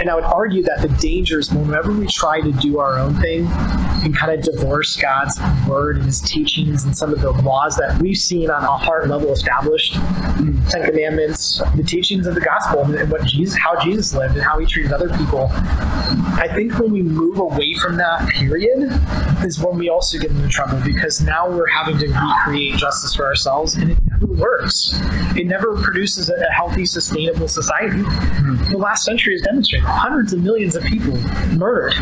And 0.00 0.08
I 0.08 0.14
would 0.14 0.24
argue 0.24 0.62
that 0.64 0.80
the 0.80 0.88
danger 0.88 1.38
is 1.38 1.52
whenever 1.52 1.92
we 1.92 2.06
try 2.06 2.40
to 2.40 2.52
do 2.52 2.78
our 2.78 2.98
own 2.98 3.14
thing 3.20 3.46
and 3.46 4.16
kind 4.16 4.32
of 4.32 4.42
divorce 4.42 4.96
God's 4.96 5.38
word 5.68 5.96
and 5.96 6.06
his 6.06 6.20
teachings 6.20 6.84
and 6.84 6.96
some 6.96 7.12
of 7.12 7.20
the 7.20 7.30
laws 7.30 7.76
that 7.76 8.00
we've 8.00 8.16
seen 8.16 8.50
on 8.50 8.62
a 8.62 8.76
heart 8.76 9.08
level 9.08 9.30
established, 9.32 9.94
Ten 9.94 10.84
Commandments, 10.84 11.60
the 11.76 11.82
teachings 11.82 12.26
of 12.26 12.34
the 12.34 12.40
gospel, 12.40 12.82
and 12.82 13.10
what 13.10 13.24
Jesus, 13.24 13.58
how 13.58 13.78
Jesus 13.80 14.14
lived 14.14 14.34
and 14.34 14.42
how 14.42 14.58
he 14.58 14.66
treated 14.66 14.92
other 14.92 15.08
people. 15.16 15.48
I 15.52 16.48
think 16.54 16.78
when 16.78 16.92
we 16.92 17.02
move 17.02 17.38
away 17.38 17.73
from 17.76 17.96
that 17.96 18.28
period 18.28 18.90
is 19.44 19.60
when 19.60 19.78
we 19.78 19.88
also 19.88 20.18
get 20.18 20.30
into 20.30 20.48
trouble 20.48 20.80
because 20.84 21.20
now 21.20 21.48
we're 21.48 21.66
having 21.66 21.98
to 21.98 22.06
recreate 22.08 22.76
justice 22.76 23.14
for 23.14 23.26
ourselves 23.26 23.74
and 23.74 23.92
it 23.92 23.98
never 24.10 24.26
works. 24.26 24.92
It 25.36 25.46
never 25.46 25.80
produces 25.82 26.30
a 26.30 26.50
healthy, 26.52 26.86
sustainable 26.86 27.48
society. 27.48 28.02
Hmm. 28.02 28.70
The 28.70 28.78
last 28.78 29.04
century 29.04 29.34
has 29.34 29.42
demonstrated 29.42 29.86
hundreds 29.86 30.32
of 30.32 30.42
millions 30.42 30.76
of 30.76 30.84
people 30.84 31.16
murdered. 31.56 31.94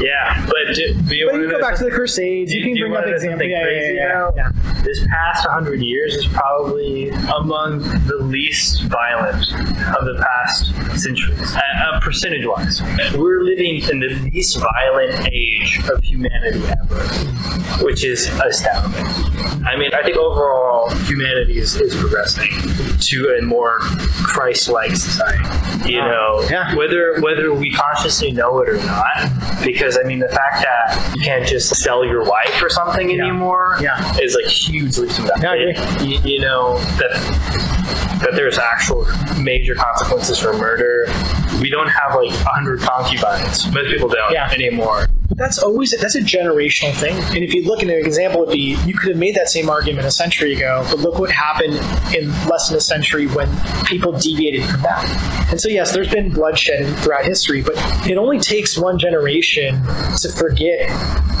Yeah, 0.00 0.46
but 0.46 0.74
do, 0.74 0.94
do 0.94 1.14
you 1.14 1.28
But 1.30 1.36
you 1.40 1.50
go 1.50 1.60
back 1.60 1.76
to 1.76 1.84
the 1.84 1.90
Crusades. 1.90 2.50
do- 2.52 2.58
You 2.58 2.64
can 2.64 2.74
bring 2.80 2.96
up 2.96 3.06
examples. 3.06 3.48
Yeah, 3.50 3.68
yeah, 3.68 3.92
yeah, 3.92 4.30
yeah. 4.36 4.82
This 4.82 5.06
past 5.08 5.44
100 5.46 5.80
years 5.82 6.14
is 6.16 6.26
probably 6.28 7.10
among 7.10 7.80
the 8.06 8.16
least 8.22 8.84
violent 8.84 9.36
of 9.96 10.04
the 10.06 10.16
past 10.26 10.72
centuries, 10.98 11.54
uh, 11.54 11.60
uh, 11.60 12.00
percentage 12.00 12.46
wise. 12.46 12.80
We're 13.14 13.42
living 13.42 13.82
in 13.90 14.00
the 14.00 14.08
least 14.32 14.58
violent 14.58 15.28
age 15.32 15.80
of 15.92 16.02
humanity 16.02 16.62
ever, 16.66 17.84
which 17.84 18.02
is 18.04 18.28
astounding. 18.42 19.04
I 19.66 19.76
mean, 19.76 19.90
I 19.92 20.02
think 20.02 20.16
overall 20.16 20.88
humanity 21.04 21.58
is, 21.58 21.76
is 21.76 21.94
progressing 21.94 22.48
to 22.98 23.36
a 23.38 23.42
more 23.42 23.78
Christ 23.80 24.70
like 24.70 24.96
society. 24.96 25.92
You 25.92 26.00
know, 26.00 26.46
Yeah. 26.50 26.74
whether 26.74 27.20
whether 27.20 27.52
we 27.52 27.70
consciously 27.70 28.32
know 28.32 28.60
it 28.60 28.68
or 28.70 28.76
not, 28.78 29.30
because 29.64 29.89
I 29.98 30.02
mean, 30.06 30.18
the 30.18 30.28
fact 30.28 30.62
that 30.62 31.12
you 31.16 31.22
can't 31.22 31.46
just 31.46 31.74
sell 31.76 32.04
your 32.04 32.24
wife 32.24 32.62
or 32.62 32.68
something 32.68 33.10
Yeah. 33.10 33.22
anymore 33.24 33.78
Yeah. 33.80 34.18
is 34.20 34.34
like 34.34 34.50
huge 34.52 34.98
leaps. 34.98 35.18
Yeah, 35.18 35.50
I 35.50 35.56
agree. 35.56 36.06
You, 36.06 36.20
you 36.22 36.40
know 36.40 36.78
that 36.98 37.10
that 38.20 38.32
there's 38.34 38.58
actual 38.58 39.06
major 39.38 39.74
consequences 39.74 40.38
for 40.38 40.52
murder. 40.52 41.06
We 41.60 41.70
don't 41.70 41.88
have 41.88 42.14
like 42.14 42.30
a 42.30 42.44
hundred 42.48 42.80
concubines. 42.80 43.66
Most 43.72 43.88
people 43.88 44.08
don't 44.10 44.32
Yeah. 44.32 44.50
anymore. 44.52 45.06
That's 45.36 45.58
always 45.58 45.92
that's 45.92 46.14
a 46.14 46.20
generational 46.20 46.94
thing. 46.94 47.16
And 47.34 47.44
if 47.44 47.54
you 47.54 47.64
look 47.64 47.82
at 47.82 47.88
an 47.88 48.04
example, 48.04 48.40
would 48.40 48.50
be 48.50 48.76
you 48.84 48.94
could 48.94 49.10
have 49.10 49.18
made 49.18 49.34
that 49.36 49.48
same 49.48 49.70
argument 49.70 50.06
a 50.06 50.10
century 50.10 50.54
ago, 50.54 50.84
but 50.90 50.98
look 50.98 51.18
what 51.18 51.30
happened 51.30 51.74
in 52.14 52.28
less 52.48 52.68
than 52.68 52.78
a 52.78 52.80
century 52.80 53.26
when 53.26 53.48
people 53.84 54.12
deviated 54.12 54.64
from 54.64 54.82
that. 54.82 55.48
And 55.50 55.60
so 55.60 55.68
yes, 55.68 55.92
there's 55.92 56.10
been 56.10 56.30
bloodshed 56.30 56.96
throughout 56.98 57.24
history, 57.24 57.62
but 57.62 57.74
it 58.08 58.16
only 58.16 58.38
takes 58.38 58.76
one 58.76 58.98
generation 58.98 59.80
to 60.20 60.28
forget 60.34 60.90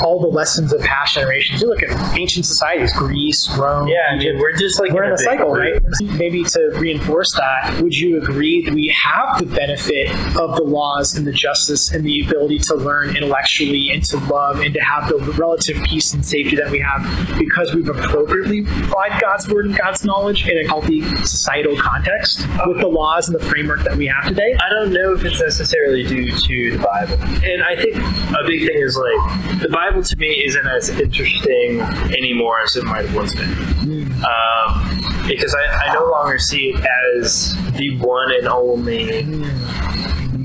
all 0.02 0.20
the 0.20 0.28
lessons 0.28 0.72
of 0.72 0.80
past 0.80 1.14
generations. 1.14 1.60
You 1.60 1.68
look 1.68 1.82
at 1.82 1.90
ancient 2.16 2.46
societies, 2.46 2.92
Greece, 2.94 3.48
Rome. 3.56 3.88
Yeah, 3.88 3.96
I 4.10 4.16
mean, 4.16 4.22
Egypt. 4.22 4.40
we're 4.40 4.56
just 4.56 4.80
like 4.80 4.92
we're 4.92 5.04
in 5.04 5.12
a 5.12 5.18
cycle, 5.18 5.50
right? 5.50 5.80
Maybe 6.00 6.42
to 6.44 6.70
reinforce 6.78 7.32
that, 7.34 7.80
would 7.82 7.96
you 7.96 8.18
agree 8.18 8.62
that 8.64 8.74
we 8.74 8.88
have 8.88 9.38
the 9.38 9.46
benefit 9.46 10.10
of 10.36 10.56
the 10.56 10.62
laws 10.62 11.16
and 11.16 11.26
the 11.26 11.32
justice 11.32 11.90
and 11.92 12.04
the 12.04 12.24
ability 12.24 12.58
to 12.60 12.74
learn 12.74 13.16
intellectually 13.16 13.79
and 13.88 14.04
to 14.04 14.18
love 14.18 14.60
and 14.60 14.74
to 14.74 14.80
have 14.80 15.08
the 15.08 15.16
relative 15.38 15.82
peace 15.84 16.12
and 16.12 16.24
safety 16.24 16.56
that 16.56 16.70
we 16.70 16.80
have 16.80 17.02
because 17.38 17.74
we've 17.74 17.88
appropriately 17.88 18.60
applied 18.60 19.20
God's 19.20 19.48
word 19.48 19.66
and 19.66 19.76
God's 19.76 20.04
knowledge 20.04 20.46
in 20.46 20.58
a 20.58 20.68
healthy 20.68 21.02
societal 21.24 21.76
context 21.76 22.46
with 22.66 22.80
the 22.80 22.88
laws 22.88 23.28
and 23.28 23.38
the 23.38 23.44
framework 23.44 23.82
that 23.84 23.96
we 23.96 24.06
have 24.06 24.26
today? 24.26 24.54
I 24.54 24.68
don't 24.68 24.92
know 24.92 25.14
if 25.14 25.24
it's 25.24 25.40
necessarily 25.40 26.04
due 26.04 26.30
to 26.30 26.76
the 26.76 26.78
Bible. 26.78 27.14
And 27.44 27.62
I 27.62 27.76
think 27.76 27.96
a 27.96 28.46
big 28.46 28.66
thing 28.66 28.76
is 28.76 28.96
like 28.96 29.60
the 29.60 29.68
Bible 29.70 30.02
to 30.02 30.16
me 30.16 30.44
isn't 30.46 30.66
as 30.66 30.90
interesting 30.90 31.80
anymore 32.14 32.60
as 32.60 32.76
it 32.76 32.84
might 32.84 33.06
have 33.06 33.14
once 33.14 33.34
been. 33.34 34.12
Um, 34.22 35.26
because 35.26 35.54
I, 35.54 35.86
I 35.86 35.94
no 35.94 36.06
longer 36.10 36.38
see 36.38 36.74
it 36.74 36.84
as 37.16 37.54
the 37.76 37.96
one 37.98 38.32
and 38.32 38.48
only 38.48 39.22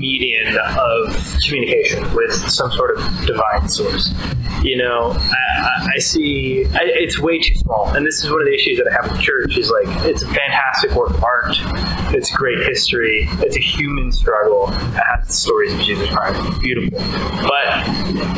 median 0.06 0.56
of 0.78 1.36
communication 1.46 2.02
with 2.14 2.32
some 2.32 2.70
sort 2.72 2.96
of 2.96 3.26
divine 3.26 3.68
source. 3.68 4.14
You 4.62 4.78
know, 4.78 5.12
I, 5.16 5.88
I- 5.96 5.98
see 5.98 6.64
I, 6.74 6.80
it's 6.84 7.18
way 7.20 7.38
too 7.38 7.54
small, 7.56 7.88
and 7.94 8.06
this 8.06 8.22
is 8.24 8.30
one 8.30 8.40
of 8.40 8.46
the 8.46 8.54
issues 8.54 8.78
that 8.78 8.86
I 8.88 8.92
have 9.02 9.10
with 9.10 9.20
church. 9.20 9.56
Is 9.58 9.70
like 9.70 9.86
it's 10.06 10.22
a 10.22 10.26
fantastic 10.26 10.92
work 10.92 11.10
of 11.10 11.22
art, 11.24 11.56
it's 12.14 12.30
great 12.34 12.58
history, 12.66 13.28
it's 13.44 13.56
a 13.56 13.60
human 13.60 14.12
struggle. 14.12 14.68
It 14.68 14.74
has 15.02 15.26
the 15.26 15.32
stories 15.32 15.72
of 15.74 15.80
Jesus 15.80 16.08
Christ, 16.10 16.40
it's 16.46 16.58
beautiful, 16.58 16.98
but 17.42 17.84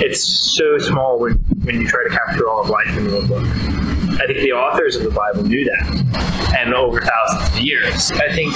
it's 0.00 0.22
so 0.22 0.78
small 0.78 1.18
when 1.18 1.35
when 1.64 1.81
you 1.81 1.87
try 1.88 2.04
to 2.04 2.11
capture 2.11 2.48
all 2.48 2.62
of 2.62 2.68
life 2.70 2.96
in 2.96 3.12
one 3.12 3.26
book. 3.26 3.88
I 4.20 4.26
think 4.26 4.38
the 4.40 4.52
authors 4.52 4.96
of 4.96 5.02
the 5.02 5.11
Bible 5.11 5.44
knew 5.44 5.64
that, 5.64 6.54
and 6.59 6.74
over 6.74 7.00
thousands 7.00 7.57
of 7.57 7.61
years. 7.62 8.11
I 8.12 8.33
think 8.33 8.52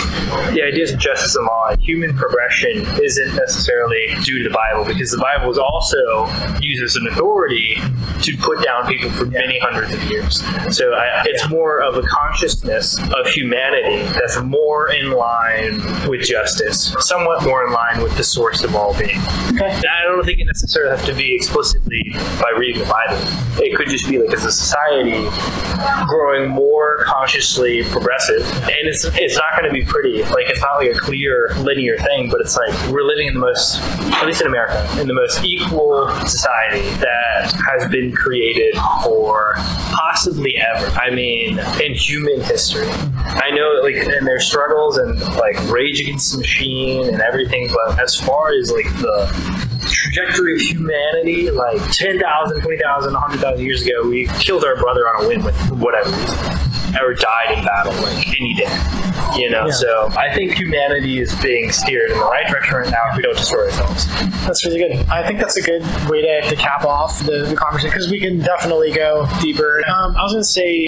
the 0.55 0.62
ideas 0.62 0.92
of 0.92 0.98
justice 0.98 1.37
and 1.37 1.46
law 1.46 1.68
and 1.70 1.81
human 1.83 2.16
progression 2.16 2.85
isn't 3.03 3.35
necessarily 3.35 4.14
due 4.22 4.42
to 4.42 4.48
the 4.48 4.55
Bible, 4.55 4.85
because 4.85 5.11
the 5.11 5.18
Bible 5.18 5.51
is 5.51 5.59
also 5.59 6.27
used 6.61 6.83
as 6.83 6.96
an 6.96 7.07
authority 7.09 7.77
to 8.22 8.37
put 8.38 8.62
down 8.64 8.87
people 8.87 9.11
for 9.11 9.27
many 9.27 9.59
hundreds 9.59 9.92
of 9.92 10.03
years. 10.05 10.42
So 10.77 10.92
I, 10.94 11.22
it's 11.27 11.48
more 11.48 11.83
of 11.83 11.96
a 11.96 12.03
consciousness 12.03 12.98
of 12.98 13.27
humanity 13.27 14.03
that's 14.12 14.40
more 14.40 14.92
in 14.92 15.11
line 15.12 15.81
with 16.09 16.22
justice, 16.22 16.94
somewhat 17.01 17.44
more 17.44 17.66
in 17.66 17.72
line 17.72 18.03
with 18.03 18.16
the 18.16 18.25
source 18.25 18.62
of 18.62 18.75
all 18.75 18.96
being. 18.98 19.18
Okay. 19.53 19.83
I 19.88 20.05
don't 20.05 20.25
think 20.25 20.40
it 20.40 20.46
necessarily 20.46 20.96
has 20.96 21.07
to 21.07 21.14
be 21.14 21.35
explicitly 21.35 22.12
by 22.40 22.53
reading 22.57 22.83
the 22.83 22.88
Bible. 22.88 23.18
It 23.62 23.77
could 23.77 23.88
just 23.88 24.09
be 24.09 24.18
like 24.18 24.33
as 24.33 24.44
a 24.44 24.53
society 24.53 25.29
growing 26.06 26.48
more 26.48 27.04
consciously 27.04 27.82
progressive, 27.84 28.42
and 28.62 28.88
it's 28.88 29.04
it's 29.14 29.36
not 29.36 29.52
going 29.56 29.64
to 29.64 29.72
be 29.72 29.84
pretty. 29.84 30.22
Like 30.22 30.48
it's 30.48 30.60
not 30.60 30.76
like 30.76 30.90
a 30.90 30.98
clear 30.98 31.54
linear 31.58 31.98
thing, 31.98 32.30
but 32.30 32.40
it's 32.40 32.56
like 32.56 32.72
we're 32.90 33.02
living 33.02 33.28
in 33.28 33.34
the 33.34 33.40
most, 33.40 33.80
at 34.14 34.26
least 34.26 34.40
in 34.40 34.46
America, 34.46 34.86
in 35.00 35.08
the 35.08 35.14
most 35.14 35.44
equal 35.44 36.08
society 36.26 36.88
that 37.00 37.52
has 37.70 37.90
been 37.90 38.12
created 38.12 38.74
for 39.02 39.54
possibly 39.92 40.56
ever. 40.58 40.86
I 40.98 41.10
mean, 41.10 41.58
in 41.82 41.94
human 41.94 42.40
history. 42.40 42.88
I 43.24 43.50
know, 43.50 43.80
like, 43.82 43.96
and 43.96 44.26
there's 44.26 44.46
struggles 44.46 44.98
and 44.98 45.18
like 45.36 45.56
Rage 45.70 46.00
Against 46.00 46.32
the 46.32 46.38
Machine 46.38 47.08
and 47.08 47.20
everything, 47.20 47.68
but 47.68 48.00
as 48.00 48.18
far 48.18 48.52
as 48.52 48.70
like 48.70 48.86
the 49.00 49.71
trajectory 49.90 50.55
of 50.55 50.61
humanity, 50.61 51.51
like 51.51 51.81
10,000, 51.92 52.61
20,000, 52.62 53.12
100,000 53.12 53.64
years 53.64 53.83
ago, 53.83 54.09
we 54.09 54.27
killed 54.38 54.64
our 54.64 54.77
brother 54.77 55.09
on 55.09 55.25
a 55.25 55.29
whim 55.29 55.45
with 55.45 55.71
whatever 55.73 56.11
reason. 56.11 56.71
Or 57.00 57.14
died 57.14 57.59
in 57.59 57.64
battle, 57.64 57.92
like 58.02 58.26
any 58.28 58.55
day. 58.55 58.68
You 59.37 59.48
know, 59.50 59.66
Yeah. 59.66 59.72
so 59.72 60.09
I 60.16 60.35
think 60.35 60.52
humanity 60.52 61.20
is 61.20 61.35
being 61.40 61.70
steered 61.72 62.11
in 62.11 62.18
the 62.18 62.24
right 62.24 62.46
direction 62.48 62.74
right 62.76 62.90
now 62.90 62.98
if 63.11 63.16
we 63.16 63.22
don't 63.22 63.37
destroy 63.37 63.64
ourselves. 63.64 64.07
That's 64.46 64.64
really 64.66 64.78
good. 64.78 65.09
I 65.09 65.26
think 65.26 65.38
that's 65.38 65.57
a 65.57 65.62
good 65.62 65.83
way 66.11 66.20
to, 66.22 66.50
to 66.50 66.57
cap 66.57 66.85
off 66.85 67.18
the, 67.24 67.46
the 67.48 67.55
conversation 67.57 67.90
because 67.92 68.11
we 68.11 68.20
can 68.20 68.38
definitely 68.40 68.92
go 68.92 69.26
deeper. 69.40 69.83
Um, 69.88 70.16
I 70.16 70.22
was 70.22 70.33
going 70.33 70.42
to 70.42 70.48
say, 70.48 70.87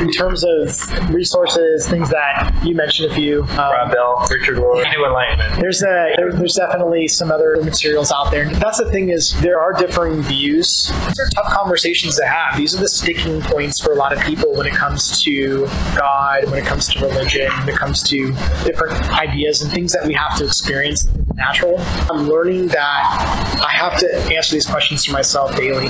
in 0.00 0.10
terms 0.10 0.44
of 0.44 1.14
resources, 1.14 1.88
things 1.88 2.10
that 2.10 2.52
you 2.62 2.74
mentioned 2.74 3.10
a 3.10 3.14
few. 3.14 3.42
Um, 3.42 3.56
Rob 3.58 3.92
Bell, 3.92 4.26
Richard 4.30 4.56
Rohr, 4.58 4.84
New 4.92 5.06
Enlightenment. 5.06 5.60
there's 5.60 5.82
a 5.82 6.12
there, 6.16 6.32
there's 6.32 6.54
definitely 6.54 7.08
some 7.08 7.30
other 7.30 7.56
materials 7.62 8.12
out 8.12 8.30
there. 8.30 8.48
That's 8.50 8.78
the 8.78 8.90
thing 8.90 9.08
is 9.10 9.38
there 9.40 9.60
are 9.60 9.72
differing 9.72 10.22
views. 10.22 10.92
These 11.08 11.18
are 11.20 11.28
tough 11.30 11.52
conversations 11.52 12.16
to 12.16 12.26
have. 12.26 12.56
These 12.56 12.74
are 12.76 12.80
the 12.80 12.88
sticking 12.88 13.40
points 13.42 13.80
for 13.80 13.92
a 13.92 13.96
lot 13.96 14.12
of 14.12 14.20
people 14.20 14.52
when 14.54 14.66
it 14.66 14.74
comes 14.74 15.22
to 15.22 15.45
to 15.46 15.66
God, 15.96 16.44
when 16.50 16.58
it 16.62 16.66
comes 16.66 16.88
to 16.88 17.06
religion, 17.06 17.50
when 17.58 17.68
it 17.68 17.76
comes 17.76 18.02
to 18.04 18.32
different 18.64 18.92
ideas 19.12 19.62
and 19.62 19.70
things 19.70 19.92
that 19.92 20.06
we 20.06 20.14
have 20.14 20.36
to 20.38 20.44
experience 20.44 21.04
in 21.06 21.24
the 21.24 21.34
natural. 21.34 21.76
I'm 22.10 22.28
learning 22.28 22.68
that 22.68 23.60
I 23.62 23.70
have 23.72 23.98
to 24.00 24.14
answer 24.34 24.54
these 24.54 24.66
questions 24.66 25.04
to 25.04 25.12
myself 25.12 25.56
daily 25.56 25.88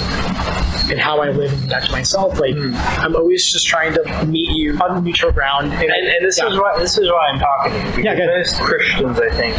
and 0.90 1.00
how 1.00 1.20
I 1.20 1.30
live 1.30 1.52
and 1.52 1.62
connect 1.62 1.86
to 1.86 1.92
myself. 1.92 2.38
Like 2.38 2.54
hmm. 2.54 2.74
I'm 2.74 3.16
always 3.16 3.50
just 3.50 3.66
trying 3.66 3.94
to 3.94 4.26
meet 4.26 4.50
you 4.56 4.78
on 4.78 5.02
neutral 5.02 5.32
ground. 5.32 5.72
And, 5.72 5.82
And, 5.82 5.92
and 5.92 6.24
this 6.24 6.38
yeah. 6.38 6.48
is 6.48 6.58
why 6.58 6.78
this 6.78 6.98
is 6.98 7.10
why 7.10 7.28
I'm 7.28 7.38
talking 7.38 7.72
to 7.72 7.98
you. 7.98 8.04
Yeah, 8.04 8.14
good. 8.14 8.26
most 8.26 8.60
Christians, 8.60 9.18
I 9.18 9.30
think, 9.30 9.56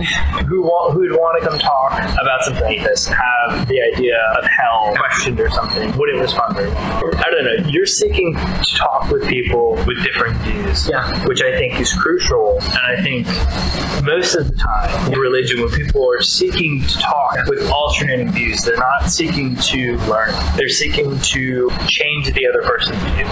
who 0.48 0.62
want 0.62 0.94
who 0.94 1.00
would 1.00 1.12
want 1.12 1.42
to 1.42 1.50
come 1.50 1.60
talk 1.60 1.94
about 1.94 2.44
something 2.44 2.64
like 2.64 2.84
this, 2.84 3.08
have 3.08 3.68
the 3.68 3.82
idea 3.82 4.18
of 4.38 4.46
hell 4.46 4.94
questioned 4.96 5.40
or 5.40 5.50
something, 5.50 5.96
wouldn't 5.98 6.20
respond 6.20 6.56
very 6.56 6.70
well. 6.70 7.12
I 7.18 7.30
don't 7.30 7.46
know. 7.46 7.70
You're 7.70 7.86
seeking 7.86 8.36
to 8.36 8.76
talk 8.76 9.10
with 9.10 9.28
people 9.28 9.76
with 9.88 10.04
different 10.04 10.36
views, 10.42 10.88
Yeah. 10.90 11.26
which 11.26 11.42
I 11.42 11.58
think 11.58 11.80
is 11.80 11.92
crucial. 11.94 12.60
And 12.62 12.98
I 12.98 13.02
think 13.02 13.26
most 14.04 14.36
of 14.36 14.48
the 14.52 14.56
time 14.58 15.14
in 15.14 15.18
religion, 15.20 15.62
when 15.62 15.72
people 15.72 16.08
are 16.12 16.22
seeking 16.22 16.82
to 16.84 16.98
talk 17.00 17.38
with 17.48 17.70
alternating 17.72 18.32
views, 18.32 18.62
they're 18.64 18.78
not 18.78 19.10
seeking 19.10 19.56
to 19.56 19.98
learn. 20.10 20.34
They're 20.56 20.70
seeking 20.70 21.18
to 21.18 21.72
change 21.88 22.34
the 22.34 22.48
other 22.48 22.62
person's 22.62 23.02
view. 23.14 23.26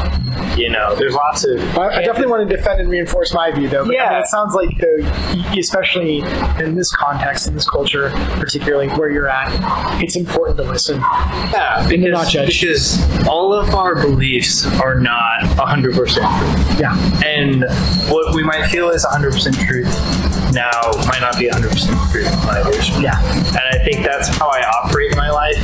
You 0.56 0.70
know, 0.70 0.96
there's 0.96 1.14
lots 1.14 1.44
of 1.46 1.60
I, 1.78 1.98
I 1.98 2.04
definitely 2.04 2.32
want 2.32 2.50
to 2.50 2.56
defend 2.56 2.80
and 2.80 2.90
reinforce 2.90 3.34
my 3.34 3.52
view, 3.52 3.68
though. 3.68 3.86
But 3.86 3.92
I 3.96 4.00
Yeah. 4.04 4.10
mean, 4.12 4.20
it 4.22 4.28
sounds 4.28 4.54
like, 4.56 4.70
especially 5.58 6.20
in 6.64 6.76
this 6.76 6.92
context, 6.96 7.48
in 7.48 7.54
this 7.54 7.68
culture, 7.70 8.10
particularly 8.38 8.88
where 8.90 9.10
you're 9.12 9.30
at, 9.30 9.52
it's 10.02 10.16
important 10.16 10.58
to 10.58 10.64
listen. 10.64 11.00
Yeah, 11.00 11.80
And 11.82 11.90
because, 11.90 12.12
not 12.12 12.28
judge. 12.30 12.62
because 12.62 13.28
all 13.28 13.54
of 13.54 13.74
our 13.76 13.96
beliefs 13.96 14.66
are 14.82 14.96
not 15.00 15.42
100% 15.42 15.94
truth. 15.94 16.80
Yeah, 16.80 16.96
And 17.26 17.64
what 18.10 18.34
we 18.36 18.44
might 18.44 18.68
feel 18.68 18.90
is 18.90 19.06
100% 19.06 19.54
truth 19.68 20.54
now 20.54 20.92
might 21.08 21.20
not 21.22 21.38
be 21.38 21.48
100% 21.50 22.12
truth 22.12 22.28
in 22.28 22.50
others. 22.50 22.90
yeah, 23.02 23.20
And 23.48 23.58
I 23.80 23.84
think 23.84 24.06
that's 24.06 24.30
how 24.30 24.48
I 24.50 24.62
operate 24.84 25.12
in 25.12 25.18
my 25.18 25.30
life 25.30 25.58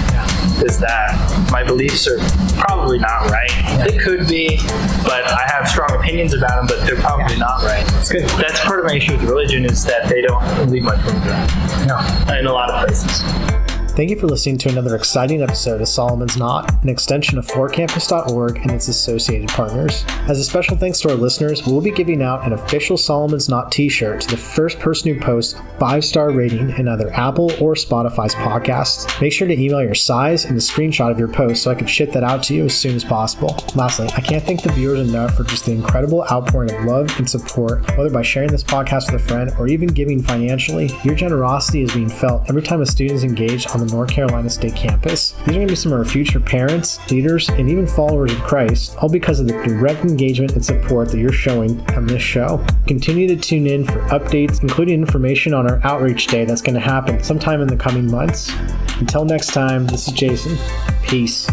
is 0.63 0.77
that 0.79 1.15
my 1.51 1.63
beliefs 1.63 2.07
are 2.07 2.17
probably 2.57 2.97
not 2.97 3.29
right. 3.29 3.51
They 3.85 3.97
could 3.97 4.27
be, 4.27 4.57
but 5.03 5.25
I 5.27 5.45
have 5.47 5.67
strong 5.67 5.93
opinions 5.93 6.33
about 6.33 6.55
them, 6.55 6.67
but 6.67 6.85
they're 6.85 7.01
probably 7.01 7.37
not 7.37 7.61
right. 7.63 7.85
good. 8.09 8.27
That's 8.29 8.59
part 8.61 8.79
of 8.79 8.85
my 8.85 8.95
issue 8.95 9.13
with 9.13 9.23
religion 9.23 9.65
is 9.65 9.83
that 9.83 10.07
they 10.07 10.21
don't 10.21 10.69
leave 10.69 10.83
much 10.83 11.03
room 11.05 11.21
for 11.21 11.27
that 11.27 12.27
no. 12.29 12.35
in 12.35 12.45
a 12.45 12.53
lot 12.53 12.69
of 12.69 12.85
places. 12.85 13.60
Thank 14.01 14.09
you 14.09 14.19
for 14.19 14.25
listening 14.25 14.57
to 14.57 14.69
another 14.69 14.95
exciting 14.95 15.43
episode 15.43 15.79
of 15.79 15.87
Solomon's 15.87 16.35
Knot, 16.35 16.73
an 16.81 16.89
extension 16.89 17.37
of 17.37 17.45
ForCampus.org 17.45 18.57
and 18.57 18.71
its 18.71 18.87
associated 18.87 19.49
partners. 19.49 20.03
As 20.27 20.39
a 20.39 20.43
special 20.43 20.75
thanks 20.75 20.99
to 21.01 21.11
our 21.11 21.15
listeners, 21.15 21.67
we'll 21.67 21.81
be 21.81 21.91
giving 21.91 22.23
out 22.23 22.43
an 22.43 22.53
official 22.53 22.97
Solomon's 22.97 23.47
Knot 23.47 23.71
t 23.71 23.89
shirt 23.89 24.21
to 24.21 24.27
the 24.27 24.37
first 24.37 24.79
person 24.79 25.13
who 25.13 25.19
posts 25.19 25.53
a 25.53 25.63
five 25.79 26.03
star 26.03 26.31
rating 26.31 26.71
in 26.71 26.87
either 26.87 27.13
Apple 27.13 27.51
or 27.61 27.75
Spotify's 27.75 28.33
podcasts. 28.33 29.21
Make 29.21 29.33
sure 29.33 29.47
to 29.47 29.53
email 29.53 29.83
your 29.83 29.93
size 29.93 30.45
and 30.45 30.57
a 30.57 30.61
screenshot 30.61 31.11
of 31.11 31.19
your 31.19 31.27
post 31.27 31.61
so 31.61 31.69
I 31.69 31.75
can 31.75 31.85
ship 31.85 32.11
that 32.13 32.23
out 32.23 32.41
to 32.45 32.55
you 32.55 32.65
as 32.65 32.75
soon 32.75 32.95
as 32.95 33.03
possible. 33.03 33.55
Lastly, 33.75 34.09
I 34.15 34.21
can't 34.21 34.43
thank 34.43 34.63
the 34.63 34.71
viewers 34.71 35.07
enough 35.07 35.35
for 35.35 35.43
just 35.43 35.65
the 35.65 35.73
incredible 35.73 36.23
outpouring 36.23 36.73
of 36.73 36.85
love 36.85 37.15
and 37.19 37.29
support, 37.29 37.87
whether 37.95 38.09
by 38.09 38.23
sharing 38.23 38.49
this 38.49 38.63
podcast 38.63 39.11
with 39.11 39.21
a 39.21 39.27
friend 39.27 39.51
or 39.59 39.67
even 39.67 39.89
giving 39.89 40.23
financially. 40.23 40.89
Your 41.03 41.13
generosity 41.13 41.83
is 41.83 41.93
being 41.93 42.09
felt 42.09 42.49
every 42.49 42.63
time 42.63 42.81
a 42.81 42.85
student 42.87 43.17
is 43.17 43.23
engaged 43.23 43.69
on 43.69 43.85
the 43.85 43.90
North 43.91 44.09
Carolina 44.09 44.49
State 44.49 44.75
campus. 44.75 45.31
These 45.31 45.49
are 45.49 45.51
going 45.51 45.67
to 45.67 45.71
be 45.71 45.75
some 45.75 45.91
of 45.91 45.99
our 45.99 46.05
future 46.05 46.39
parents, 46.39 46.99
leaders, 47.11 47.49
and 47.49 47.69
even 47.69 47.85
followers 47.85 48.31
of 48.31 48.39
Christ, 48.39 48.95
all 48.97 49.09
because 49.09 49.39
of 49.39 49.47
the 49.47 49.53
direct 49.53 50.03
engagement 50.03 50.53
and 50.53 50.63
support 50.63 51.09
that 51.09 51.17
you're 51.17 51.31
showing 51.31 51.79
on 51.91 52.07
this 52.07 52.21
show. 52.21 52.65
Continue 52.87 53.27
to 53.27 53.35
tune 53.35 53.67
in 53.67 53.85
for 53.85 53.99
updates, 54.09 54.61
including 54.61 54.99
information 54.99 55.53
on 55.53 55.69
our 55.69 55.79
outreach 55.83 56.27
day 56.27 56.45
that's 56.45 56.61
going 56.61 56.75
to 56.75 56.79
happen 56.79 57.23
sometime 57.23 57.61
in 57.61 57.67
the 57.67 57.77
coming 57.77 58.09
months. 58.09 58.51
Until 58.99 59.25
next 59.25 59.47
time, 59.47 59.87
this 59.87 60.07
is 60.07 60.13
Jason. 60.13 60.57
Peace. 61.03 61.49